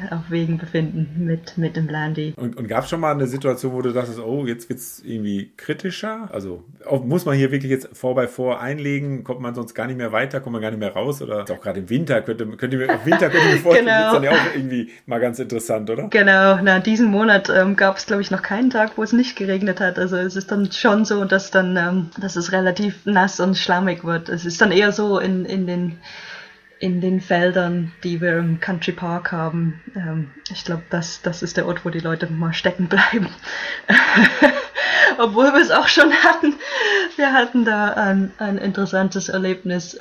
[0.09, 2.33] auf Wegen befinden mit, mit dem Landy.
[2.35, 5.01] Und, und gab es schon mal eine Situation, wo du dachtest, oh, jetzt wird es
[5.03, 6.29] irgendwie kritischer?
[6.31, 6.63] Also
[7.03, 9.23] muss man hier wirklich jetzt vor bei vor einlegen?
[9.23, 10.41] Kommt man sonst gar nicht mehr weiter?
[10.41, 11.21] Kommt man gar nicht mehr raus?
[11.21, 14.07] Oder auch gerade im Winter könnte, könnte mir, im Winter könnte mir vorstellen, genau.
[14.07, 16.07] ist dann ja auch irgendwie mal ganz interessant, oder?
[16.09, 19.35] Genau, na, diesen Monat ähm, gab es, glaube ich, noch keinen Tag, wo es nicht
[19.35, 19.97] geregnet hat.
[19.97, 24.03] Also es ist dann schon so, dass dann, ähm, dass es relativ nass und schlammig
[24.03, 24.29] wird.
[24.29, 25.97] Es ist dann eher so in, in den
[26.81, 29.79] in den Feldern, die wir im Country Park haben.
[29.95, 33.29] Ähm, ich glaube, das, das ist der Ort, wo die Leute mal stecken bleiben.
[35.17, 36.55] Obwohl wir es auch schon hatten.
[37.15, 39.99] Wir hatten da ein, ein interessantes Erlebnis.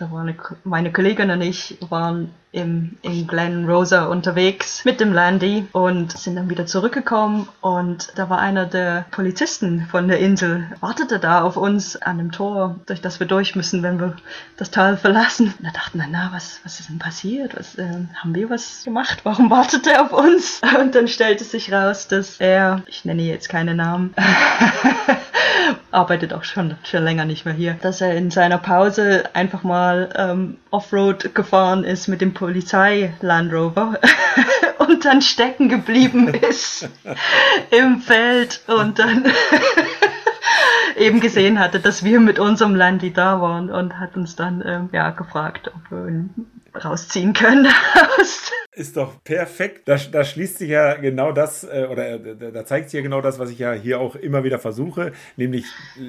[0.65, 6.35] Meine Kollegin und ich waren im, in Glen Rosa unterwegs mit dem Landy und sind
[6.35, 11.57] dann wieder zurückgekommen und da war einer der Polizisten von der Insel, wartete da auf
[11.57, 14.17] uns an dem Tor, durch das wir durch müssen, wenn wir
[14.57, 15.55] das Tal verlassen.
[15.59, 17.57] Und da dachten wir, na, was, was ist denn passiert?
[17.57, 19.21] Was, äh, haben wir was gemacht?
[19.23, 20.61] Warum wartet er auf uns?
[20.81, 24.15] Und dann stellte sich raus, dass er, ich nenne jetzt keine Namen,
[25.91, 30.11] arbeitet auch schon, schon länger nicht mehr hier, dass er in seiner Pause einfach mal
[30.17, 33.99] ähm, Offroad gefahren ist mit dem Polizei Land Rover
[34.79, 36.89] und dann stecken geblieben ist
[37.71, 39.25] im Feld und dann
[40.97, 44.89] eben gesehen hatte, dass wir mit unserem Landi da waren und hat uns dann ähm,
[44.93, 46.25] ja gefragt, ob wir
[46.75, 47.67] rausziehen können.
[48.73, 49.89] Ist doch perfekt.
[49.89, 53.21] Da, da, schließt sich ja genau das, äh, oder äh, da zeigt sich ja genau
[53.21, 55.65] das, was ich ja hier auch immer wieder versuche, nämlich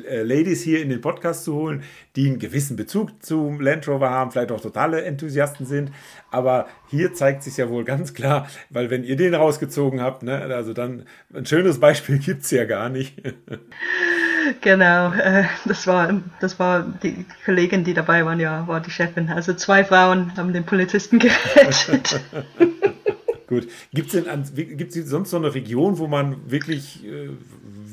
[0.07, 1.83] äh, Ladies hier in den Podcast zu holen,
[2.15, 5.91] die einen gewissen Bezug zum Land Rover haben, vielleicht auch totale Enthusiasten sind.
[6.29, 10.41] Aber hier zeigt sich ja wohl ganz klar, weil wenn ihr den rausgezogen habt, ne,
[10.41, 13.21] also dann ein schönes Beispiel gibt es ja gar nicht.
[14.59, 19.29] Genau, äh, das war das war die Kollegin, die dabei waren, ja, war die Chefin.
[19.29, 22.19] Also zwei Frauen haben den Polizisten gerettet.
[23.51, 23.67] Gut.
[23.93, 27.27] Gibt es denn gibt's sonst so eine Region, wo man wirklich, äh,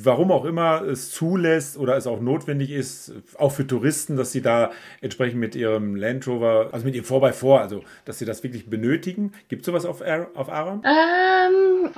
[0.04, 4.42] warum auch immer, es zulässt oder es auch notwendig ist, auch für Touristen, dass sie
[4.42, 8.68] da entsprechend mit ihrem Land Rover, also mit ihrem 4x4, also dass sie das wirklich
[8.68, 9.32] benötigen?
[9.48, 10.02] Gibt es sowas auf,
[10.34, 10.82] auf Aran?
[10.84, 11.90] Ähm,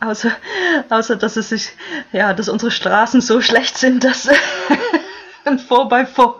[0.00, 0.32] außer,
[0.88, 1.72] außer, dass es sich,
[2.12, 4.28] ja, dass unsere Straßen so schlecht sind, dass
[5.44, 6.34] ein 4x4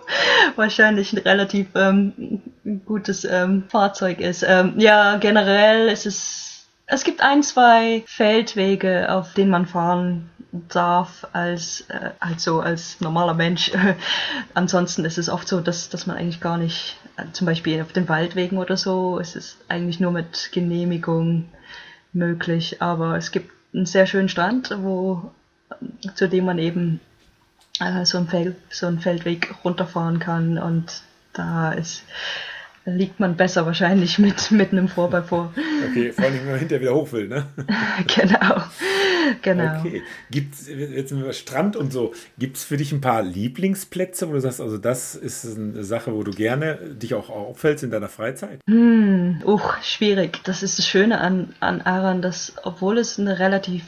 [0.57, 2.43] wahrscheinlich ein relativ ähm,
[2.85, 4.45] gutes ähm, Fahrzeug ist.
[4.47, 6.50] Ähm, ja, generell ist es,
[6.91, 10.29] es gibt ein, zwei Feldwege, auf denen man fahren
[10.69, 13.71] darf als äh, also als normaler Mensch.
[14.55, 17.93] Ansonsten ist es oft so, dass, dass man eigentlich gar nicht, äh, zum Beispiel auf
[17.93, 21.49] den Waldwegen oder so, ist es eigentlich nur mit Genehmigung
[22.13, 22.83] möglich.
[22.83, 25.31] Aber es gibt einen sehr schönen Strand, wo
[26.17, 27.01] zu dem man eben
[27.79, 32.03] äh, so, ein Feld, so einen Feldweg runterfahren kann und da ist
[32.85, 35.49] liegt man besser wahrscheinlich mit, mit einem 4x4.
[35.91, 37.47] Okay, vor allem, wenn man hinterher wieder hoch will, ne?
[38.07, 38.63] genau,
[39.43, 39.81] genau.
[39.81, 44.33] Okay, gibt's, jetzt mit Strand und so, gibt es für dich ein paar Lieblingsplätze, wo
[44.33, 48.09] du sagst, also das ist eine Sache, wo du gerne dich auch auffällst in deiner
[48.09, 48.61] Freizeit?
[48.67, 50.41] Hm, uch, schwierig.
[50.45, 53.85] Das ist das Schöne an, an Aran, dass obwohl es eine relativ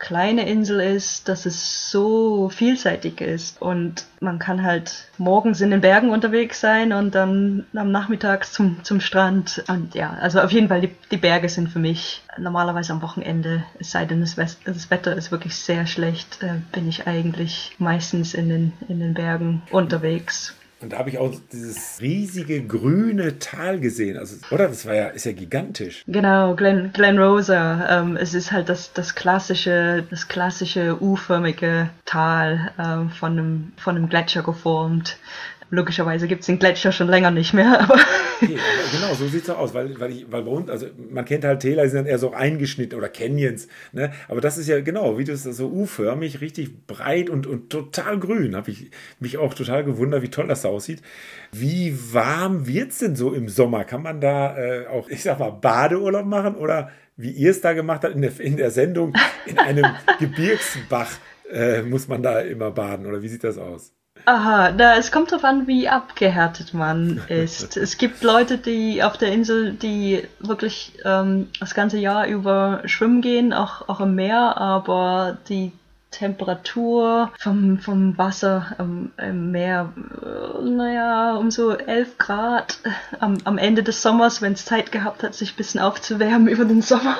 [0.00, 3.62] kleine Insel ist, dass es so vielseitig ist.
[3.62, 8.82] Und man kann halt morgens in den Bergen unterwegs sein und dann am Nachmittag zum,
[8.82, 9.62] zum Strand.
[9.68, 13.62] Und ja, also auf jeden Fall die, die Berge sind für mich normalerweise am Wochenende,
[13.78, 18.34] es sei denn das, das Wetter ist wirklich sehr schlecht, äh, bin ich eigentlich meistens
[18.34, 23.80] in den, in den Bergen unterwegs und da habe ich auch dieses riesige grüne Tal
[23.80, 24.16] gesehen.
[24.16, 24.68] Also, oder?
[24.68, 26.02] Das war ja, ist ja gigantisch.
[26.06, 28.00] Genau, Glen, Glen Rosa.
[28.00, 33.96] Ähm, es ist halt das, das klassische, das klassische U-förmige Tal ähm, von, einem, von
[33.96, 35.18] einem Gletscher geformt.
[35.70, 37.94] Logischerweise gibt es den Gletscher schon länger nicht mehr, aber.
[38.42, 38.56] Okay,
[38.92, 41.60] genau, so sieht es aus, weil, weil, ich, weil bei uns, also man kennt halt
[41.60, 44.12] Täler, die sind dann eher so eingeschnitten oder Canyons, ne?
[44.28, 48.56] Aber das ist ja genau, wie das so U-förmig, richtig breit und, und total grün.
[48.56, 51.02] Habe ich mich auch total gewundert, wie toll das da aussieht.
[51.52, 53.84] Wie warm wird es denn so im Sommer?
[53.84, 57.74] Kann man da äh, auch, ich sag mal, Badeurlaub machen oder wie ihr es da
[57.74, 59.14] gemacht habt in der, in der Sendung,
[59.46, 59.84] in einem
[60.18, 61.10] Gebirgsbach
[61.52, 63.92] äh, muss man da immer baden oder wie sieht das aus?
[64.24, 67.76] Aha, da, es kommt darauf an, wie abgehärtet man ist.
[67.76, 73.22] es gibt Leute, die auf der Insel, die wirklich ähm, das ganze Jahr über schwimmen
[73.22, 75.72] gehen, auch, auch im Meer, aber die
[76.10, 82.78] Temperatur vom, vom Wasser im, im Meer, äh, naja, um so 11 Grad
[83.20, 86.64] am, am Ende des Sommers, wenn es Zeit gehabt hat, sich ein bisschen aufzuwärmen über
[86.64, 87.16] den Sommer.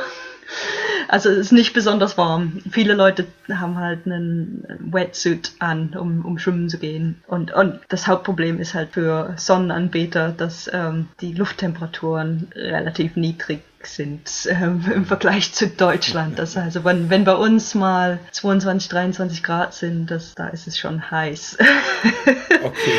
[1.09, 2.63] Also es ist nicht besonders warm.
[2.71, 7.23] Viele Leute haben halt einen Wetsuit an, um, um schwimmen zu gehen.
[7.27, 14.29] Und, und das Hauptproblem ist halt für Sonnenanbeter, dass ähm, die Lufttemperaturen relativ niedrig sind
[14.49, 16.39] ähm, im Vergleich zu Deutschland.
[16.39, 20.79] Das also wenn, wenn bei uns mal 22, 23 Grad sind, das, da ist es
[20.79, 21.59] schon heiß.
[22.63, 22.93] okay.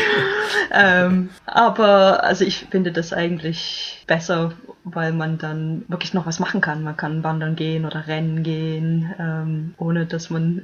[0.72, 6.62] ähm, aber also ich finde das eigentlich besser, weil man dann wirklich noch was machen
[6.62, 6.84] kann.
[6.84, 10.64] Man kann wandern gehen oder rennen gehen, ähm, ohne dass man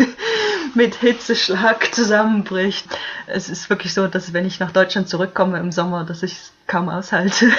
[0.74, 2.86] mit Hitzeschlag zusammenbricht.
[3.26, 6.52] Es ist wirklich so, dass wenn ich nach Deutschland zurückkomme im Sommer, dass ich es
[6.66, 7.50] kaum aushalte.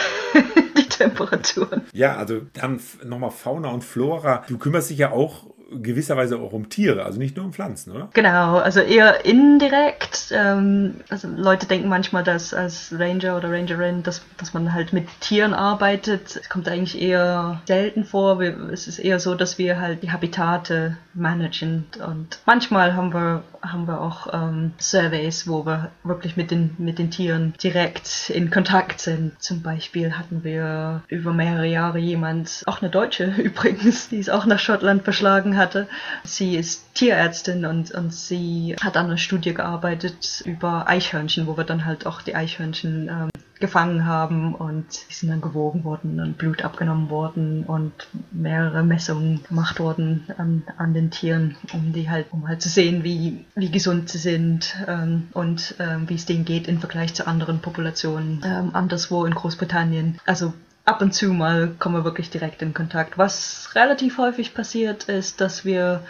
[0.94, 1.82] Die Temperaturen.
[1.94, 4.44] Ja, also dann nochmal Fauna und Flora.
[4.48, 5.46] Du kümmerst dich ja auch
[5.82, 8.10] gewisserweise auch um Tiere, also nicht nur um Pflanzen, oder?
[8.14, 10.32] Genau, also eher indirekt.
[10.32, 15.08] Ähm, also Leute denken manchmal, dass als Ranger oder Rangerin, dass, dass man halt mit
[15.20, 16.40] Tieren arbeitet.
[16.42, 18.40] Es kommt eigentlich eher selten vor.
[18.40, 23.44] Wir, es ist eher so, dass wir halt die Habitate managen und manchmal haben wir
[23.62, 28.52] haben wir auch ähm, Surveys, wo wir wirklich mit den mit den Tieren direkt in
[28.52, 29.42] Kontakt sind.
[29.42, 34.46] Zum Beispiel hatten wir über mehrere Jahre jemand, auch eine Deutsche übrigens, die es auch
[34.46, 35.88] nach Schottland verschlagen hat hatte.
[36.24, 41.64] Sie ist Tierärztin und, und sie hat an einer Studie gearbeitet über Eichhörnchen, wo wir
[41.64, 46.38] dann halt auch die Eichhörnchen ähm, gefangen haben und die sind dann gewogen worden und
[46.38, 47.94] Blut abgenommen worden und
[48.32, 53.04] mehrere Messungen gemacht worden an, an den Tieren, um die halt, um halt zu sehen,
[53.04, 57.28] wie, wie gesund sie sind ähm, und ähm, wie es denen geht im Vergleich zu
[57.28, 60.20] anderen Populationen ähm, anderswo in Großbritannien.
[60.26, 60.54] Also
[60.86, 63.18] ab und zu mal kommen wir wirklich direkt in Kontakt.
[63.18, 66.04] Was relativ häufig passiert, ist, dass wir,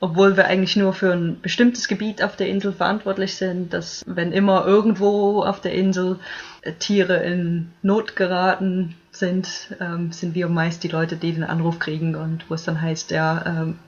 [0.00, 4.32] obwohl wir eigentlich nur für ein bestimmtes Gebiet auf der Insel verantwortlich sind, dass wenn
[4.32, 6.18] immer irgendwo auf der Insel
[6.62, 11.78] äh, Tiere in Not geraten sind, ähm, sind wir meist die Leute, die den Anruf
[11.78, 13.78] kriegen und wo es dann heißt, ja, ähm,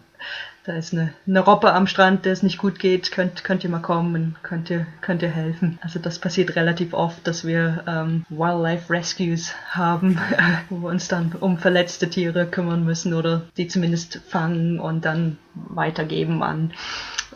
[0.66, 3.70] da ist eine, eine Robbe am Strand, der es nicht gut geht, könnt, könnt ihr
[3.70, 5.78] mal kommen und könnt ihr, könnt ihr helfen.
[5.80, 10.20] Also das passiert relativ oft, dass wir ähm, Wildlife Rescues haben,
[10.68, 15.38] wo wir uns dann um verletzte Tiere kümmern müssen oder die zumindest fangen und dann
[15.54, 16.72] weitergeben an,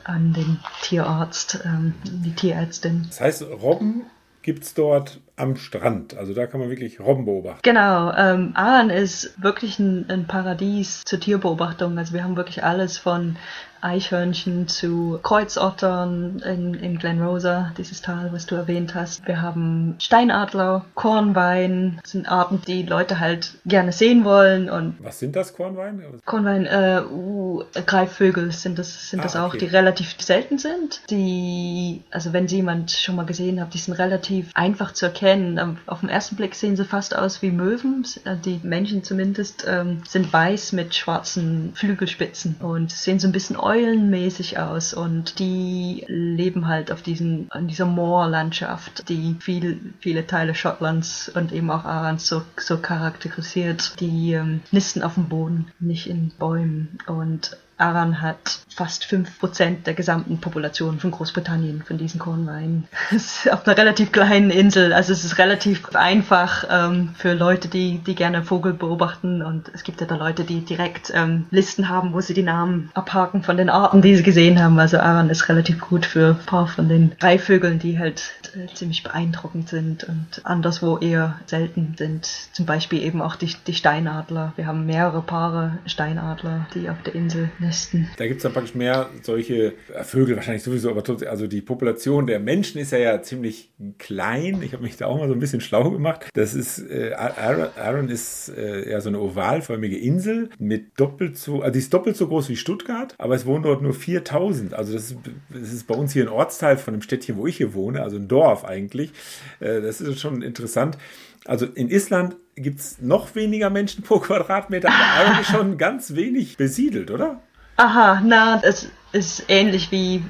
[0.03, 3.05] an den Tierarzt, ähm, die Tierärztin.
[3.09, 4.07] Das heißt, Robben
[4.43, 6.17] gibt es dort am Strand.
[6.17, 7.61] Also da kann man wirklich Robben beobachten.
[7.63, 11.99] Genau, ähm, Aran ist wirklich ein, ein Paradies zur Tierbeobachtung.
[11.99, 13.37] Also wir haben wirklich alles von
[13.81, 19.27] Eichhörnchen zu Kreuzottern in, in Glen Rosa, dieses Tal, was du erwähnt hast.
[19.27, 24.71] Wir haben Steinadler, Kornwein, das sind Arten, die Leute halt gerne sehen wollen.
[24.71, 26.03] Und was sind das, Kornwein?
[26.25, 29.59] Kornwein, äh, uh, Greifvögel sind das, sind ah, das auch, okay.
[29.59, 31.03] die relativ selten sind.
[31.11, 35.79] Die, also wenn sie jemand schon mal gesehen hat, die sind relativ einfach zu erkennen.
[35.87, 38.05] Auf den ersten Blick sehen sie fast aus wie Möwen.
[38.25, 43.57] Äh, die Männchen zumindest ähm, sind weiß mit schwarzen Flügelspitzen und sehen so ein bisschen
[43.71, 44.93] eulenmäßig aus.
[44.93, 51.53] Und die leben halt auf diesen, in dieser Moorlandschaft, die viel, viele Teile Schottlands und
[51.53, 54.01] eben auch Arans so, so charakterisiert.
[54.01, 56.99] Die ähm, nisten auf dem Boden, nicht in Bäumen.
[57.07, 62.89] Und Aran hat fast 5% der gesamten Population von Großbritannien, von diesen Kornweinen.
[63.11, 67.69] Es ist auf einer relativ kleinen Insel, also es ist relativ einfach ähm, für Leute,
[67.69, 71.89] die, die gerne Vogel beobachten und es gibt ja da Leute, die direkt ähm, Listen
[71.89, 74.79] haben, wo sie die Namen abhaken von den Arten, die sie gesehen haben.
[74.79, 79.03] Also Aran ist relativ gut für ein paar von den Greifvögeln, die halt äh, ziemlich
[79.03, 82.29] beeindruckend sind und anderswo eher selten sind.
[82.53, 84.53] Zum Beispiel eben auch die, die Steinadler.
[84.57, 88.11] Wir haben mehrere Paare Steinadler, die auf der Insel nisten.
[88.17, 92.27] Da gibt es dann praktisch mehr solche äh, Vögel wahrscheinlich sowieso, aber also die Population
[92.27, 94.63] der Menschen ist ja, ja ziemlich klein.
[94.63, 96.29] Ich habe mich da auch mal so ein bisschen schlau gemacht.
[96.35, 101.73] Das ist, äh, Aaron ist äh, ja so eine ovalförmige Insel mit doppelt so, also
[101.73, 104.75] die ist doppelt so groß wie Stuttgart, aber es wohnen dort nur 4000.
[104.75, 105.17] Also das ist,
[105.49, 108.17] das ist bei uns hier ein Ortsteil von dem Städtchen, wo ich hier wohne, also
[108.17, 109.13] ein Dorf eigentlich.
[109.61, 110.99] Äh, das ist schon interessant.
[111.47, 116.57] Also in Island gibt es noch weniger Menschen pro Quadratmeter, aber eigentlich schon ganz wenig
[116.57, 117.41] besiedelt, oder?
[117.81, 120.23] Aha, na, es ist ähnlich wie,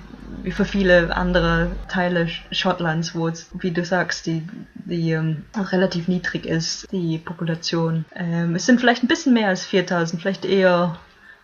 [0.44, 6.06] wie für viele andere Teile Schottlands, wo es, wie du sagst, die, die ähm, relativ
[6.06, 8.04] niedrig ist, die Population.
[8.14, 10.96] Ähm, es sind vielleicht ein bisschen mehr als 4000, vielleicht eher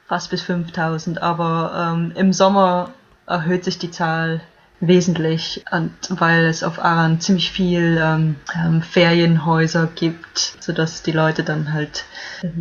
[0.06, 2.90] fast bis 5000, aber ähm, im Sommer
[3.26, 4.40] erhöht sich die Zahl
[4.80, 11.44] wesentlich, und weil es auf Aran ziemlich viel ähm, ähm, Ferienhäuser gibt, sodass die Leute
[11.44, 12.04] dann halt,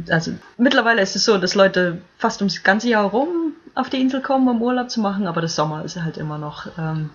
[0.10, 4.21] also mittlerweile ist es so, dass Leute fast ums ganze Jahr rum auf die Insel
[4.21, 7.10] kommen, um Urlaub zu machen, aber das Sommer ist halt immer noch ähm,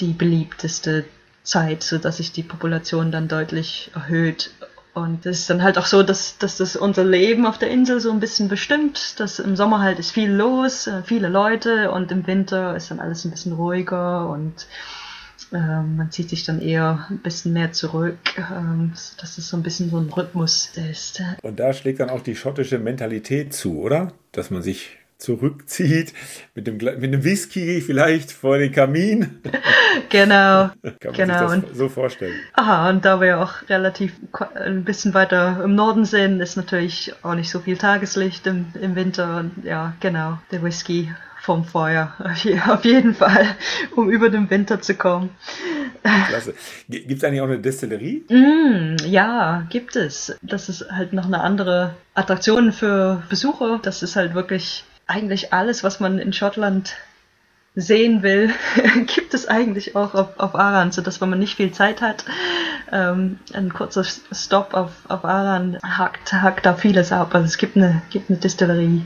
[0.00, 1.04] die beliebteste
[1.42, 4.50] Zeit, sodass sich die Population dann deutlich erhöht
[4.94, 7.98] und es ist dann halt auch so, dass, dass das unser Leben auf der Insel
[8.00, 9.18] so ein bisschen bestimmt.
[9.20, 13.00] Dass im Sommer halt ist viel los, äh, viele Leute und im Winter ist dann
[13.00, 14.66] alles ein bisschen ruhiger und
[15.52, 19.62] ähm, man zieht sich dann eher ein bisschen mehr zurück, ähm, dass es so ein
[19.62, 21.22] bisschen so ein Rhythmus ist.
[21.42, 24.12] Und da schlägt dann auch die schottische Mentalität zu, oder?
[24.32, 26.12] Dass man sich zurückzieht,
[26.54, 29.40] mit dem, mit dem Whisky vielleicht vor den Kamin.
[30.08, 30.70] Genau.
[30.82, 31.48] Kann man genau.
[31.48, 32.34] sich das so vorstellen.
[32.54, 34.12] Aha, und da wir auch relativ
[34.54, 38.96] ein bisschen weiter im Norden sind, ist natürlich auch nicht so viel Tageslicht im, im
[38.96, 39.38] Winter.
[39.38, 42.14] Und ja, genau, der Whisky vom Feuer.
[42.68, 43.46] Auf jeden Fall,
[43.96, 45.30] um über den Winter zu kommen.
[46.28, 46.54] Klasse.
[46.88, 48.24] Gibt es eigentlich auch eine Destillerie?
[48.28, 50.36] Mm, ja, gibt es.
[50.42, 53.80] Das ist halt noch eine andere Attraktion für Besucher.
[53.82, 56.96] Das ist halt wirklich eigentlich alles, was man in Schottland
[57.74, 58.50] sehen will,
[59.14, 62.24] gibt es eigentlich auch auf, auf Aran, sodass wenn man nicht viel Zeit hat,
[62.90, 67.34] ähm, ein kurzer Stop auf, auf Aran hackt, hackt da vieles ab.
[67.34, 69.04] Also es gibt eine, gibt eine Distillerie,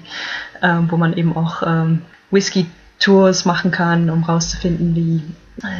[0.62, 5.22] ähm, wo man eben auch ähm, Whisky-Tours machen kann, um rauszufinden, wie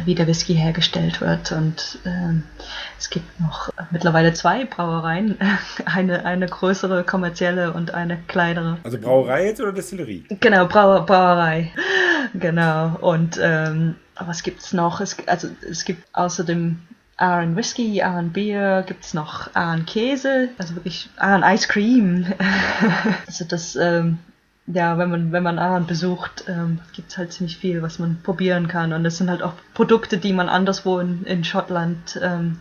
[0.05, 1.51] wie der Whisky hergestellt wird.
[1.51, 2.43] Und ähm,
[2.97, 5.37] es gibt noch mittlerweile zwei Brauereien,
[5.85, 8.77] eine, eine größere kommerzielle und eine kleinere.
[8.83, 10.25] Also Brauerei jetzt oder Destillerie?
[10.39, 11.71] Genau, Brau Brauerei.
[12.33, 12.97] Genau.
[13.01, 14.99] Und ähm, was gibt's noch?
[15.01, 16.79] Es, also es gibt außerdem
[17.17, 22.25] Aaron Whisky, Aaron Bier, gibt es noch Aaron Käse, also wirklich Aaron Ice Cream.
[23.25, 24.19] also das ähm,
[24.67, 28.21] ja, wenn man, wenn man Aran besucht, ähm, gibt es halt ziemlich viel, was man
[28.21, 28.91] probieren kann.
[28.91, 32.59] Und es sind halt auch Produkte, die man anderswo in, in Schottland ähm,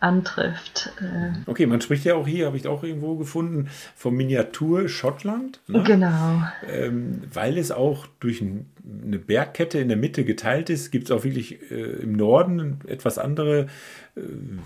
[0.00, 0.92] antrifft.
[1.00, 1.32] Äh.
[1.46, 5.60] Okay, man spricht ja auch hier, habe ich auch irgendwo gefunden, vom Miniatur Schottland.
[5.66, 5.82] Ne?
[5.82, 6.42] Genau.
[6.66, 11.24] Ähm, weil es auch durch eine Bergkette in der Mitte geteilt ist, gibt es auch
[11.24, 13.68] wirklich äh, im Norden etwas andere
[14.16, 14.20] äh,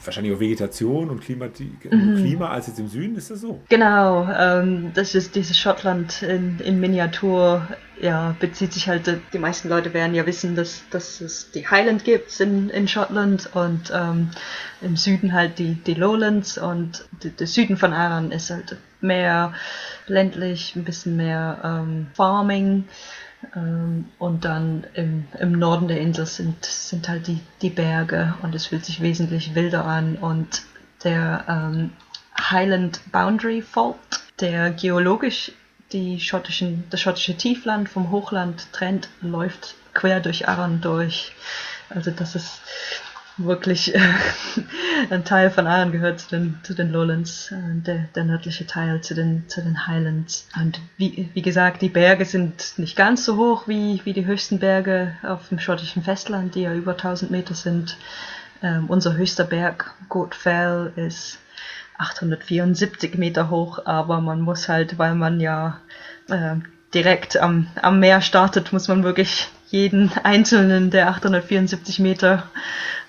[0.05, 2.17] wahrscheinlich auch Vegetation und Klima, mhm.
[2.17, 3.61] Klima als jetzt im Süden, ist das so?
[3.69, 7.67] Genau, ähm, das ist dieses Schottland in, in Miniatur,
[8.01, 12.05] ja, bezieht sich halt, die meisten Leute werden ja wissen, dass, dass es die Highland
[12.05, 14.31] gibt in, in Schottland und ähm,
[14.83, 19.55] im Süden halt die, die Lowlands und der Süden von Aran ist halt mehr
[20.07, 22.85] ländlich, ein bisschen mehr ähm, Farming
[24.19, 28.67] und dann im, im Norden der Insel sind, sind halt die, die Berge und es
[28.67, 30.17] fühlt sich wesentlich wilder an.
[30.17, 30.63] Und
[31.05, 31.93] der ähm,
[32.39, 33.97] Highland Boundary Fault,
[34.41, 35.53] der geologisch
[35.93, 41.33] die schottischen, das schottische Tiefland vom Hochland trennt, läuft quer durch Arran durch.
[41.91, 42.61] Also das ist
[43.39, 44.01] wirklich äh,
[45.11, 49.01] ein Teil von Iron gehört zu den, zu den Lowlands, äh, der, der nördliche Teil
[49.01, 50.49] zu den, zu den Highlands.
[50.61, 54.59] Und wie, wie gesagt, die Berge sind nicht ganz so hoch wie, wie die höchsten
[54.59, 57.97] Berge auf dem schottischen Festland, die ja über 1000 Meter sind.
[58.63, 61.39] Ähm, unser höchster Berg, Goatfell, ist
[61.99, 65.81] 874 Meter hoch, aber man muss halt, weil man ja
[66.29, 66.57] äh,
[66.95, 72.45] direkt am, am Meer startet, muss man wirklich jeden einzelnen der 874 Meter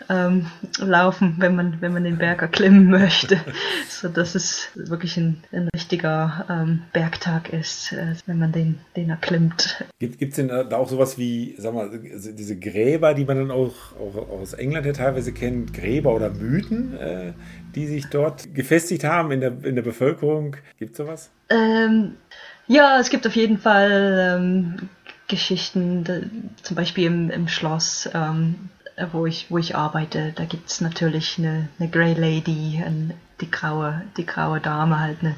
[0.09, 0.47] ähm,
[0.79, 3.39] laufen, wenn man, wenn man den Berg erklimmen möchte.
[3.87, 9.09] so dass es wirklich ein, ein richtiger ähm, Bergtag ist, äh, wenn man den, den
[9.09, 9.85] erklimmt.
[9.99, 13.75] Gibt es denn da auch sowas wie, sag mal, diese Gräber, die man dann auch,
[13.99, 17.33] auch aus England ja teilweise kennt, Gräber oder Mythen, äh,
[17.75, 20.55] die sich dort gefestigt haben in der, in der Bevölkerung?
[20.77, 21.29] Gibt es sowas?
[21.49, 22.15] Ähm,
[22.67, 24.89] ja, es gibt auf jeden Fall ähm,
[25.27, 28.55] Geschichten, zum Beispiel im, im Schloss, ähm,
[29.11, 33.49] wo ich, wo ich arbeite, da gibt es natürlich eine, eine Grey Lady, ein, die
[33.49, 35.35] graue, die graue Dame, halt eine,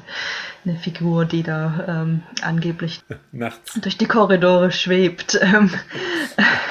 [0.64, 3.00] eine Figur, die da ähm, angeblich
[3.32, 3.74] Nachts.
[3.80, 5.38] durch die Korridore schwebt.
[5.40, 5.70] Ähm,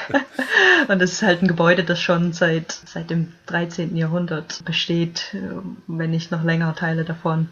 [0.88, 3.96] und es ist halt ein Gebäude, das schon seit, seit dem 13.
[3.96, 5.36] Jahrhundert besteht,
[5.86, 7.48] wenn nicht noch länger Teile davon.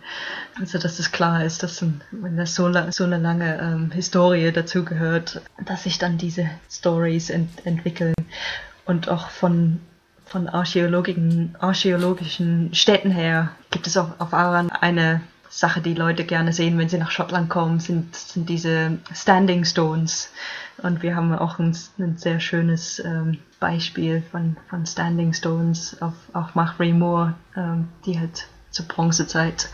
[0.59, 5.41] Also dass es klar ist, dass wenn das so, so eine lange ähm, Historie dazugehört,
[5.65, 8.15] dass sich dann diese Stories ent entwickeln
[8.85, 9.81] und auch von,
[10.27, 16.53] von archäologischen, archäologischen Städten her gibt es auch auf Aran eine Sache, die Leute gerne
[16.53, 20.33] sehen, wenn sie nach Schottland kommen, sind, sind diese Standing Stones.
[20.79, 26.15] Und wir haben auch ein, ein sehr schönes ähm, Beispiel von, von Standing Stones auf,
[26.33, 29.69] auf Machray Moor, ähm, die halt zur Bronzezeit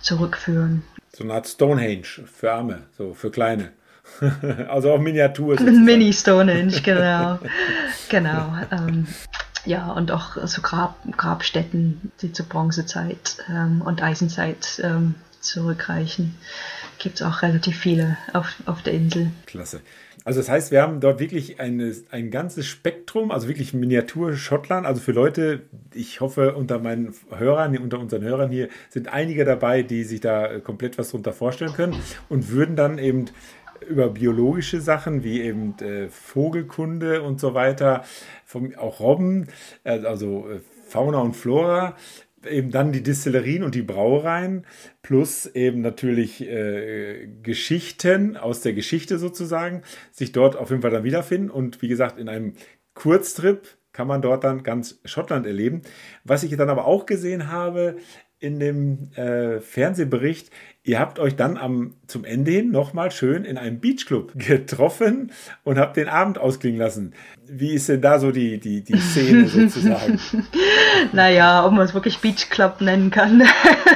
[0.00, 0.82] zurückführen.
[1.12, 3.72] So eine Art Stonehenge für Arme, so für Kleine.
[4.68, 5.60] also auch Miniatur.
[5.60, 7.38] Mini Stonehenge, genau.
[8.08, 8.54] genau.
[8.70, 9.06] Ähm,
[9.64, 16.36] ja, und auch so Grab, Grabstätten, die zur Bronzezeit ähm, und Eisenzeit ähm, zurückreichen.
[16.98, 19.30] Gibt es auch relativ viele auf, auf der Insel.
[19.44, 19.80] Klasse.
[20.24, 24.84] Also das heißt, wir haben dort wirklich eine, ein ganzes Spektrum, also wirklich Miniatur Schottland.
[24.84, 25.62] Also für Leute,
[25.94, 30.58] ich hoffe, unter meinen Hörern, unter unseren Hörern hier sind einige dabei, die sich da
[30.58, 31.94] komplett was drunter vorstellen können
[32.28, 33.26] und würden dann eben
[33.88, 38.04] über biologische Sachen wie eben äh, Vogelkunde und so weiter,
[38.44, 39.48] vom, auch Robben,
[39.84, 41.96] äh, also äh, Fauna und Flora,
[42.48, 44.66] eben dann die Distillerien und die Brauereien,
[45.02, 51.04] plus eben natürlich äh, Geschichten aus der Geschichte sozusagen, sich dort auf jeden Fall dann
[51.04, 52.54] wiederfinden und wie gesagt in einem
[52.94, 55.80] Kurztrip kann man dort dann ganz Schottland erleben.
[56.22, 57.96] Was ich dann aber auch gesehen habe
[58.38, 60.50] in dem äh, Fernsehbericht,
[60.82, 65.32] ihr habt euch dann am, zum Ende hin nochmal schön in einem Beachclub getroffen
[65.64, 67.14] und habt den Abend ausklingen lassen.
[67.48, 70.20] Wie ist denn da so die, die, die Szene sozusagen?
[71.12, 73.42] naja, ob man es wirklich Beachclub nennen kann.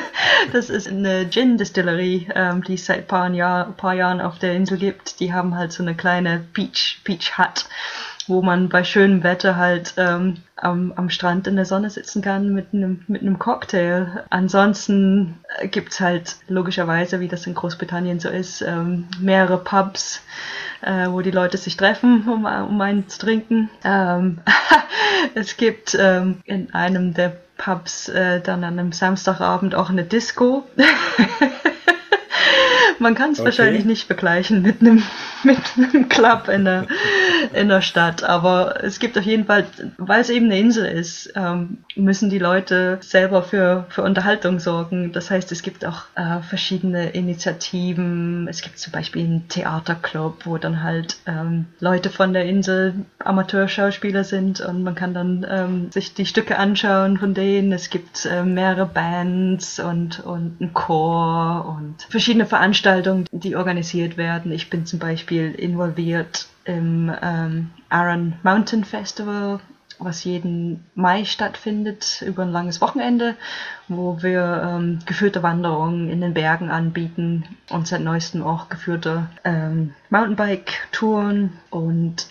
[0.53, 4.55] das ist eine Gin-Distillerie, ähm, die es seit ein paar, Jahr, paar Jahren auf der
[4.55, 5.21] Insel gibt.
[5.21, 7.67] Die haben halt so eine kleine Beach, Beach Hut
[8.31, 12.55] wo man bei schönem Wetter halt ähm, am, am Strand in der Sonne sitzen kann
[12.55, 14.25] mit einem mit einem Cocktail.
[14.31, 20.23] Ansonsten äh, gibt's halt logischerweise, wie das in Großbritannien so ist, ähm, mehrere Pubs,
[20.81, 23.69] äh, wo die Leute sich treffen, um, um einen zu trinken.
[23.85, 24.39] Ähm,
[25.35, 30.65] es gibt ähm, in einem der Pubs äh, dann an einem Samstagabend auch eine Disco.
[32.99, 33.47] Man kann es okay.
[33.47, 35.03] wahrscheinlich nicht vergleichen mit einem
[35.43, 36.87] mit einem Club in der,
[37.55, 39.67] in der Stadt, aber es gibt auf jeden Fall,
[39.97, 45.13] weil es eben eine Insel ist, ähm, müssen die Leute selber für, für Unterhaltung sorgen.
[45.13, 48.49] Das heißt, es gibt auch äh, verschiedene Initiativen.
[48.49, 54.25] Es gibt zum Beispiel einen Theaterclub, wo dann halt ähm, Leute von der Insel Amateurschauspieler
[54.25, 57.73] sind und man kann dann ähm, sich die Stücke anschauen von denen.
[57.73, 64.17] Es gibt äh, mehrere Bands und, und einen Chor und verschiedene Veranstaltungen Veranstaltungen, die organisiert
[64.17, 64.53] werden.
[64.53, 69.61] Ich bin zum Beispiel involviert im ähm, Aran Mountain Festival,
[69.99, 73.37] was jeden Mai stattfindet über ein langes Wochenende,
[73.89, 79.95] wo wir ähm, geführte Wanderungen in den Bergen anbieten und seit neuestem auch geführte ähm,
[80.09, 82.29] Mountainbike-Touren und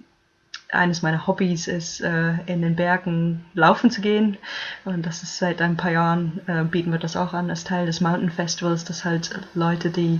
[0.71, 4.37] eines meiner Hobbys ist, äh, in den Bergen laufen zu gehen.
[4.85, 7.87] Und das ist seit ein paar Jahren, äh, bieten wir das auch an als Teil
[7.87, 10.19] des Mountain Festivals, dass halt Leute, die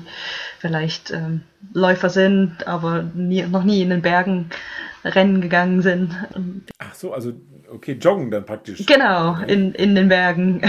[0.58, 1.42] vielleicht ähm,
[1.74, 4.50] Läufer sind, aber nie, noch nie in den Bergen
[5.06, 6.16] rennen gegangen sind.
[6.80, 7.34] Ach so, also
[7.72, 8.86] okay, joggen dann praktisch.
[8.86, 10.62] Genau, in, in den Bergen.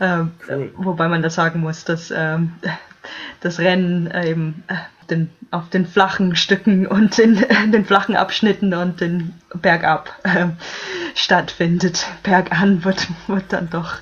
[0.00, 0.72] ähm, cool.
[0.76, 2.52] Wobei man das sagen muss, dass ähm,
[3.40, 4.74] das Rennen eben äh,
[5.10, 7.36] den, auf den flachen Stücken und in,
[7.72, 10.46] den flachen Abschnitten und den bergab äh,
[11.14, 12.06] stattfindet.
[12.22, 13.96] Bergan wird, wird dann doch,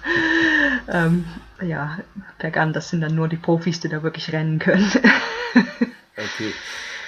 [0.88, 1.24] ähm,
[1.60, 1.98] ja,
[2.38, 4.90] bergan, das sind dann nur die Profis, die da wirklich rennen können.
[5.54, 6.52] okay.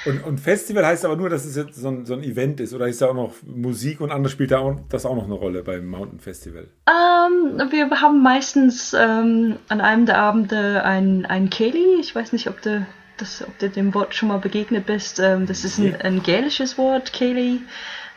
[0.05, 2.75] Und, und, Festival heißt aber nur, dass es jetzt so ein, so ein, Event ist
[2.75, 5.35] oder ist da auch noch Musik und andere spielt da auch, das auch noch eine
[5.35, 6.69] Rolle beim Mountain Festival?
[6.87, 12.01] Um, ähm, wir haben meistens ähm, an einem der Abende ein, ein Keli.
[12.01, 12.87] Ich weiß nicht, ob du,
[13.17, 15.21] das, ob du dem Wort schon mal begegnet bist.
[15.21, 17.61] Ähm, das ist ein, ein gälisches Wort, Keli.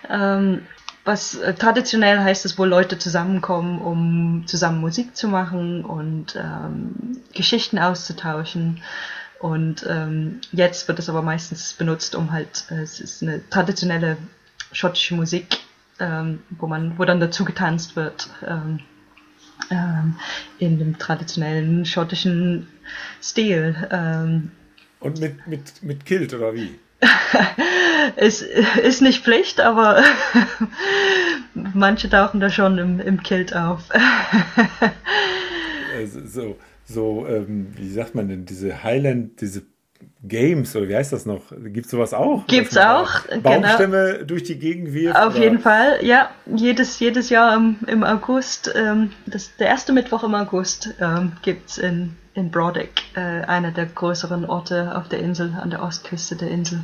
[0.09, 0.61] Ähm,
[1.07, 7.21] was äh, traditionell heißt es, wo Leute zusammenkommen, um zusammen Musik zu machen und ähm,
[7.33, 8.81] Geschichten auszutauschen.
[9.39, 14.17] Und ähm, jetzt wird es aber meistens benutzt, um halt, äh, es ist eine traditionelle
[14.71, 15.59] schottische Musik,
[15.99, 18.79] ähm, wo man, wo dann dazu getanzt wird, ähm,
[19.69, 20.15] ähm,
[20.59, 22.67] in dem traditionellen schottischen
[23.21, 23.75] Stil.
[23.91, 24.51] Ähm.
[24.99, 26.79] Und mit, mit, mit Kilt oder wie?
[28.15, 30.03] es ist nicht Pflicht, aber
[31.53, 33.83] manche tauchen da schon im, im Kilt auf.
[35.95, 36.57] also, so,
[36.87, 39.63] so ähm, wie sagt man denn, diese Highland, diese
[40.23, 41.41] Games oder wie heißt das noch?
[41.49, 42.45] Gibt es sowas auch?
[42.47, 43.21] Gibt's auch.
[43.41, 44.25] Baumstämme genau.
[44.25, 45.17] durch die Gegend wirft?
[45.17, 45.43] Auf oder?
[45.43, 46.29] jeden Fall, ja.
[46.45, 51.69] Jedes, jedes Jahr im, im August, ähm, das, der erste Mittwoch im August ähm, gibt
[51.69, 56.35] es in, in Brodick, äh, einer der größeren Orte auf der Insel, an der Ostküste
[56.35, 56.81] der Insel,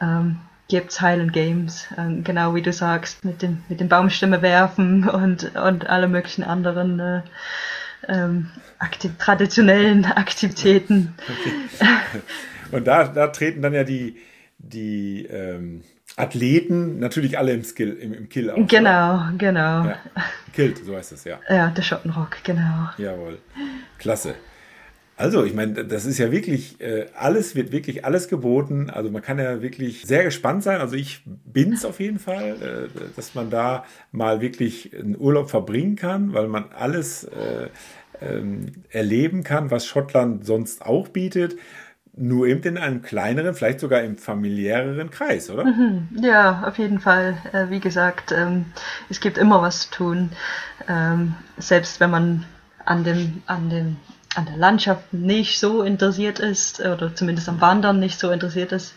[0.00, 0.36] ähm,
[0.68, 5.08] gibt es Highland Games, ähm, genau wie du sagst, mit den, mit den Baumstämme werfen
[5.08, 7.22] und, und alle möglichen anderen äh,
[8.08, 11.14] ähm, aktiv traditionellen Aktivitäten.
[11.22, 12.20] Okay.
[12.72, 14.16] Und da, da treten dann ja die,
[14.58, 15.82] die ähm,
[16.16, 18.68] Athleten natürlich alle im Skill, im, im Kill auf.
[18.68, 19.32] Genau, oder?
[19.38, 19.84] genau.
[19.84, 19.98] Ja.
[20.52, 21.38] Kilt, so heißt es, ja.
[21.48, 22.90] Ja, der Schottenrock, genau.
[22.98, 23.38] Jawohl.
[23.98, 24.34] Klasse.
[25.20, 28.88] Also, ich meine, das ist ja wirklich, äh, alles wird wirklich alles geboten.
[28.88, 30.80] Also man kann ja wirklich sehr gespannt sein.
[30.80, 35.50] Also ich bin es auf jeden Fall, äh, dass man da mal wirklich einen Urlaub
[35.50, 37.68] verbringen kann, weil man alles äh,
[38.22, 41.56] ähm, erleben kann, was Schottland sonst auch bietet.
[42.16, 45.64] Nur eben in einem kleineren, vielleicht sogar im familiäreren Kreis, oder?
[45.64, 46.08] Mhm.
[46.22, 47.36] Ja, auf jeden Fall.
[47.68, 48.64] Wie gesagt, ähm,
[49.10, 50.30] es gibt immer was zu tun.
[50.88, 52.44] Ähm, selbst wenn man
[52.84, 53.96] an dem, an dem
[54.36, 58.94] an der Landschaft nicht so interessiert ist oder zumindest am Wandern nicht so interessiert ist.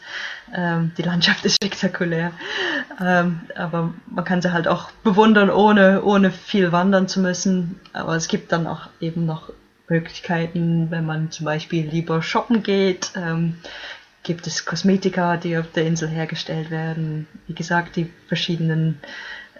[0.55, 2.31] Ähm, die Landschaft ist spektakulär,
[3.01, 7.79] ähm, aber man kann sie halt auch bewundern, ohne, ohne viel wandern zu müssen.
[7.93, 9.51] Aber es gibt dann auch eben noch
[9.89, 13.11] Möglichkeiten, wenn man zum Beispiel lieber shoppen geht.
[13.15, 13.57] Ähm,
[14.21, 17.27] gibt es Kosmetika, die auf der Insel hergestellt werden.
[17.47, 18.99] Wie gesagt, die verschiedenen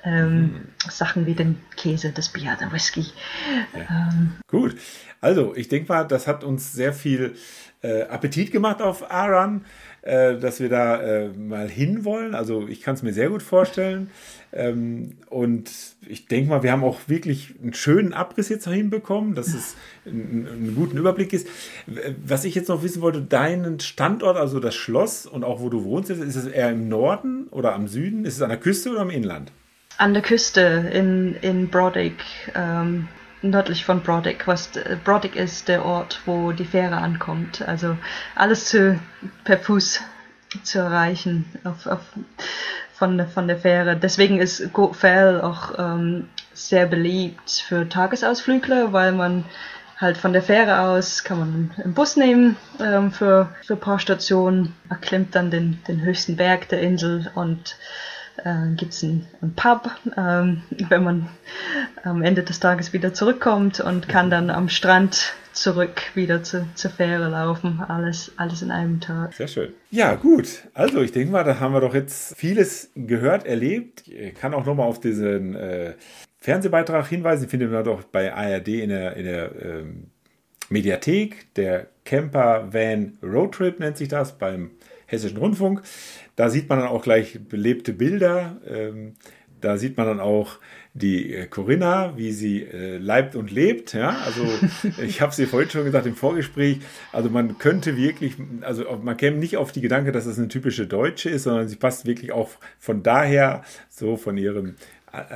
[0.03, 0.61] ähm, mhm.
[0.89, 3.05] Sachen wie den Käse, das Bier, der Whisky.
[3.73, 4.09] Ja.
[4.11, 4.75] Ähm, Gut,
[5.21, 7.35] also ich denke mal, das hat uns sehr viel
[7.81, 9.65] äh, Appetit gemacht auf Aran,
[10.01, 12.35] äh, dass wir da äh, mal hinwollen.
[12.35, 14.09] Also ich kann es mir sehr gut vorstellen.
[14.51, 15.71] Ähm, und
[16.07, 19.75] ich denke mal, wir haben auch wirklich einen schönen Abriss jetzt noch hinbekommen, dass es
[20.05, 21.47] einen, einen guten Überblick ist.
[22.25, 25.83] Was ich jetzt noch wissen wollte, deinen Standort, also das Schloss und auch wo du
[25.85, 28.25] wohnst, ist es eher im Norden oder am Süden?
[28.25, 29.51] Ist es an der Küste oder am Inland?
[29.97, 32.23] An der Küste in, in Brodick,
[32.55, 33.07] ähm,
[33.41, 34.47] nördlich von Brodick.
[34.47, 34.71] Was
[35.03, 37.61] Brodick ist der Ort, wo die Fähre ankommt.
[37.67, 37.97] Also
[38.35, 38.99] alles zu,
[39.43, 40.01] per Fuß
[40.63, 42.01] zu erreichen auf, auf,
[42.93, 43.95] von, von der Fähre.
[43.95, 49.45] Deswegen ist Fell auch ähm, sehr beliebt für Tagesausflügler, weil man
[49.97, 53.99] halt von der Fähre aus kann man einen Bus nehmen ähm, für, für ein paar
[53.99, 57.77] Stationen, erklimmt dann den, den höchsten Berg der Insel und
[58.37, 61.29] äh, gibt es einen, einen, Pub, ähm, wenn man
[62.03, 66.91] am Ende des Tages wieder zurückkommt und kann dann am Strand zurück wieder zu, zur
[66.91, 67.79] Fähre laufen.
[67.87, 69.33] Alles, alles in einem Tag.
[69.33, 69.73] Sehr schön.
[69.91, 70.63] Ja, gut.
[70.73, 74.07] Also ich denke mal, da haben wir doch jetzt vieles gehört, erlebt.
[74.07, 75.93] Ich kann auch nochmal auf diesen äh,
[76.39, 77.45] Fernsehbeitrag hinweisen.
[77.45, 80.07] Ich finde man doch bei ARD in der, in der ähm,
[80.69, 81.53] Mediathek.
[81.55, 84.71] Der Camper Van Roadtrip nennt sich das beim
[85.05, 85.83] Hessischen Rundfunk.
[86.35, 88.59] Da sieht man dann auch gleich belebte Bilder.
[88.67, 89.13] Ähm,
[89.61, 90.59] da sieht man dann auch
[90.93, 93.93] die äh, Corinna, wie sie äh, leibt und lebt.
[93.93, 94.45] Ja, also
[95.01, 96.79] ich habe sie vorhin schon gesagt im Vorgespräch.
[97.11, 100.49] Also man könnte wirklich, also man käme nicht auf die Gedanke, dass es das eine
[100.49, 104.75] typische Deutsche ist, sondern sie passt wirklich auch von daher so von ihrem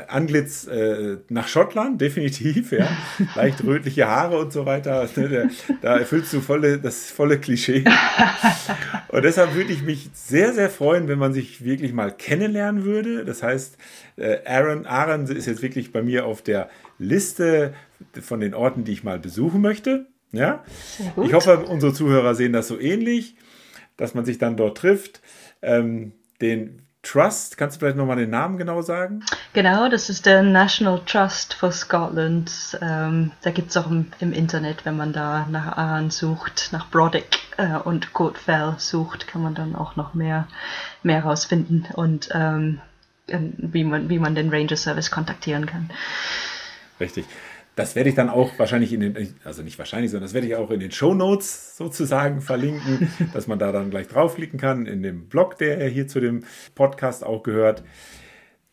[0.07, 2.87] Anglitz äh, nach Schottland, definitiv, ja.
[3.35, 5.07] Leicht rötliche Haare und so weiter.
[5.17, 5.49] Ne,
[5.81, 7.83] da erfüllst du volle, das volle Klischee.
[9.09, 13.25] Und deshalb würde ich mich sehr, sehr freuen, wenn man sich wirklich mal kennenlernen würde.
[13.25, 13.77] Das heißt,
[14.17, 16.69] äh, Aaron, Aaron ist jetzt wirklich bei mir auf der
[16.99, 17.73] Liste
[18.21, 20.05] von den Orten, die ich mal besuchen möchte.
[20.31, 20.63] Ja.
[21.23, 23.35] Ich hoffe, unsere Zuhörer sehen das so ähnlich,
[23.95, 25.21] dass man sich dann dort trifft.
[25.61, 26.11] Ähm,
[26.41, 27.57] den Trust.
[27.57, 29.23] Kannst du vielleicht nochmal den Namen genau sagen?
[29.53, 32.77] Genau, das ist der National Trust for Scotland.
[32.81, 36.89] Ähm, da gibt es auch im, im, Internet, wenn man da nach Aran sucht, nach
[36.89, 40.47] Brodick, äh, und Code Fell sucht, kann man dann auch noch mehr,
[41.01, 42.81] mehr rausfinden und ähm,
[43.27, 45.89] wie, man, wie man den Ranger Service kontaktieren kann.
[46.99, 47.25] Richtig.
[47.77, 50.55] Das werde ich dann auch wahrscheinlich in den, also nicht wahrscheinlich, sondern das werde ich
[50.55, 55.03] auch in den Show Notes sozusagen verlinken, dass man da dann gleich draufklicken kann, in
[55.03, 57.83] dem Blog, der hier zu dem Podcast auch gehört.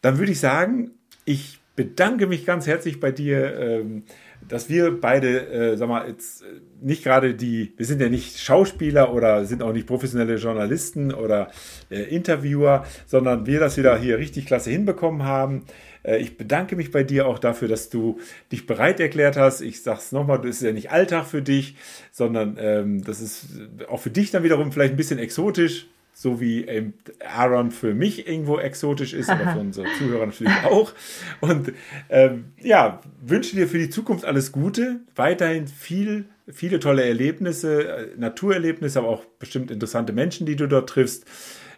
[0.01, 0.93] Dann würde ich sagen,
[1.27, 4.05] ich bedanke mich ganz herzlich bei dir, ähm,
[4.49, 6.47] dass wir beide, äh, sag mal, jetzt äh,
[6.81, 11.51] nicht gerade die, wir sind ja nicht Schauspieler oder sind auch nicht professionelle Journalisten oder
[11.91, 15.65] äh, Interviewer, sondern wir das wieder hier richtig klasse hinbekommen haben.
[16.05, 18.21] Äh, ich bedanke mich bei dir auch dafür, dass du
[18.53, 19.61] dich bereit erklärt hast.
[19.61, 21.77] Ich sag's nochmal, das ist ja nicht Alltag für dich,
[22.13, 23.47] sondern ähm, das ist
[23.89, 26.93] auch für dich dann wiederum vielleicht ein bisschen exotisch, so wie
[27.27, 30.93] Aaron für mich irgendwo exotisch ist, aber für unsere Zuhörer natürlich auch.
[31.41, 31.73] Und
[32.09, 38.07] ähm, ja, wünsche dir für die Zukunft alles Gute, weiterhin viel, viele tolle Erlebnisse, äh,
[38.17, 41.25] Naturerlebnisse, aber auch bestimmt interessante Menschen, die du dort triffst.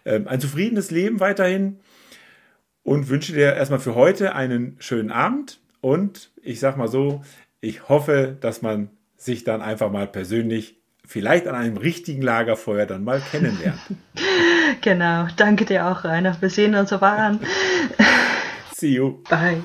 [0.05, 1.79] Ähm, ein zufriedenes Leben weiterhin
[2.87, 7.21] und wünsche dir erstmal für heute einen schönen Abend und ich sag mal so,
[7.59, 13.03] ich hoffe, dass man sich dann einfach mal persönlich vielleicht an einem richtigen Lagerfeuer dann
[13.03, 13.79] mal kennenlernt.
[14.81, 16.35] Genau, danke dir auch, Rainer.
[16.41, 17.39] Wir sehen uns auf Aran.
[18.75, 19.23] See you.
[19.29, 19.63] Bye.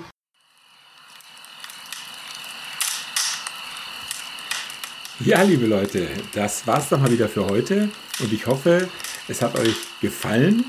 [5.21, 7.89] Ja, liebe Leute, das war's dann mal wieder für heute
[8.21, 8.89] und ich hoffe,
[9.29, 10.65] es hat euch gefallen.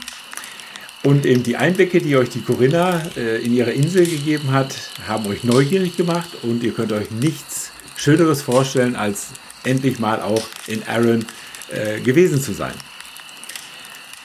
[1.03, 4.73] Und eben die Einblicke, die euch die Corinna äh, in ihrer Insel gegeben hat,
[5.05, 9.27] haben euch neugierig gemacht und ihr könnt euch nichts Schöneres vorstellen, als
[9.65, 11.25] endlich mal auch in Arran
[11.69, 12.73] äh, gewesen zu sein.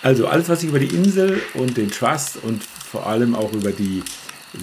[0.03, 3.73] Also alles, was ich über die Insel und den Trust und vor allem auch über
[3.73, 4.05] die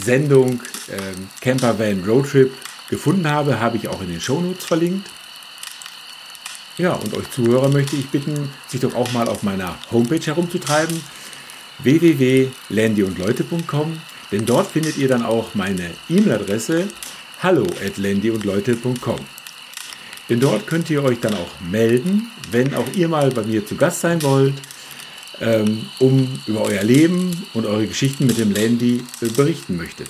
[0.04, 2.52] Sendung äh, Camper Van Road Trip
[2.90, 5.10] gefunden habe, habe ich auch in den Shownotes verlinkt.
[6.78, 11.02] Ja, und euch Zuhörer möchte ich bitten, sich doch auch mal auf meiner Homepage herumzutreiben,
[11.80, 14.00] www.landyundleute.com,
[14.32, 16.88] denn dort findet ihr dann auch meine E-Mail-Adresse
[17.42, 19.20] hallo at landyundleute.com.
[20.30, 23.76] Denn dort könnt ihr euch dann auch melden, wenn auch ihr mal bei mir zu
[23.76, 24.56] Gast sein wollt,
[25.42, 30.10] ähm, um über euer Leben und eure Geschichten mit dem Landy äh, berichten möchtet.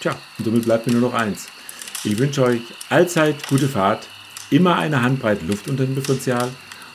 [0.00, 1.46] Tja, und somit bleibt mir nur noch eins.
[2.04, 4.06] Ich wünsche euch allzeit gute Fahrt,
[4.50, 6.50] immer eine Handbreite Luft unter dem Differential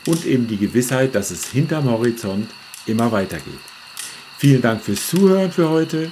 [0.05, 2.49] und eben die Gewissheit, dass es hinterm Horizont
[2.87, 3.59] immer weitergeht.
[4.37, 6.11] Vielen Dank fürs Zuhören für heute.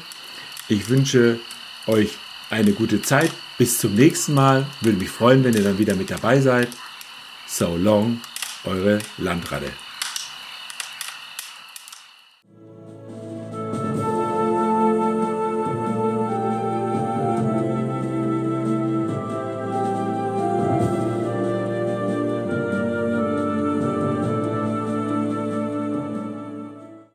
[0.68, 1.40] Ich wünsche
[1.88, 2.18] euch
[2.50, 3.32] eine gute Zeit.
[3.58, 4.66] Bis zum nächsten Mal.
[4.82, 6.70] Würde mich freuen, wenn ihr dann wieder mit dabei seid.
[7.48, 8.20] So long,
[8.64, 9.72] eure Landratte.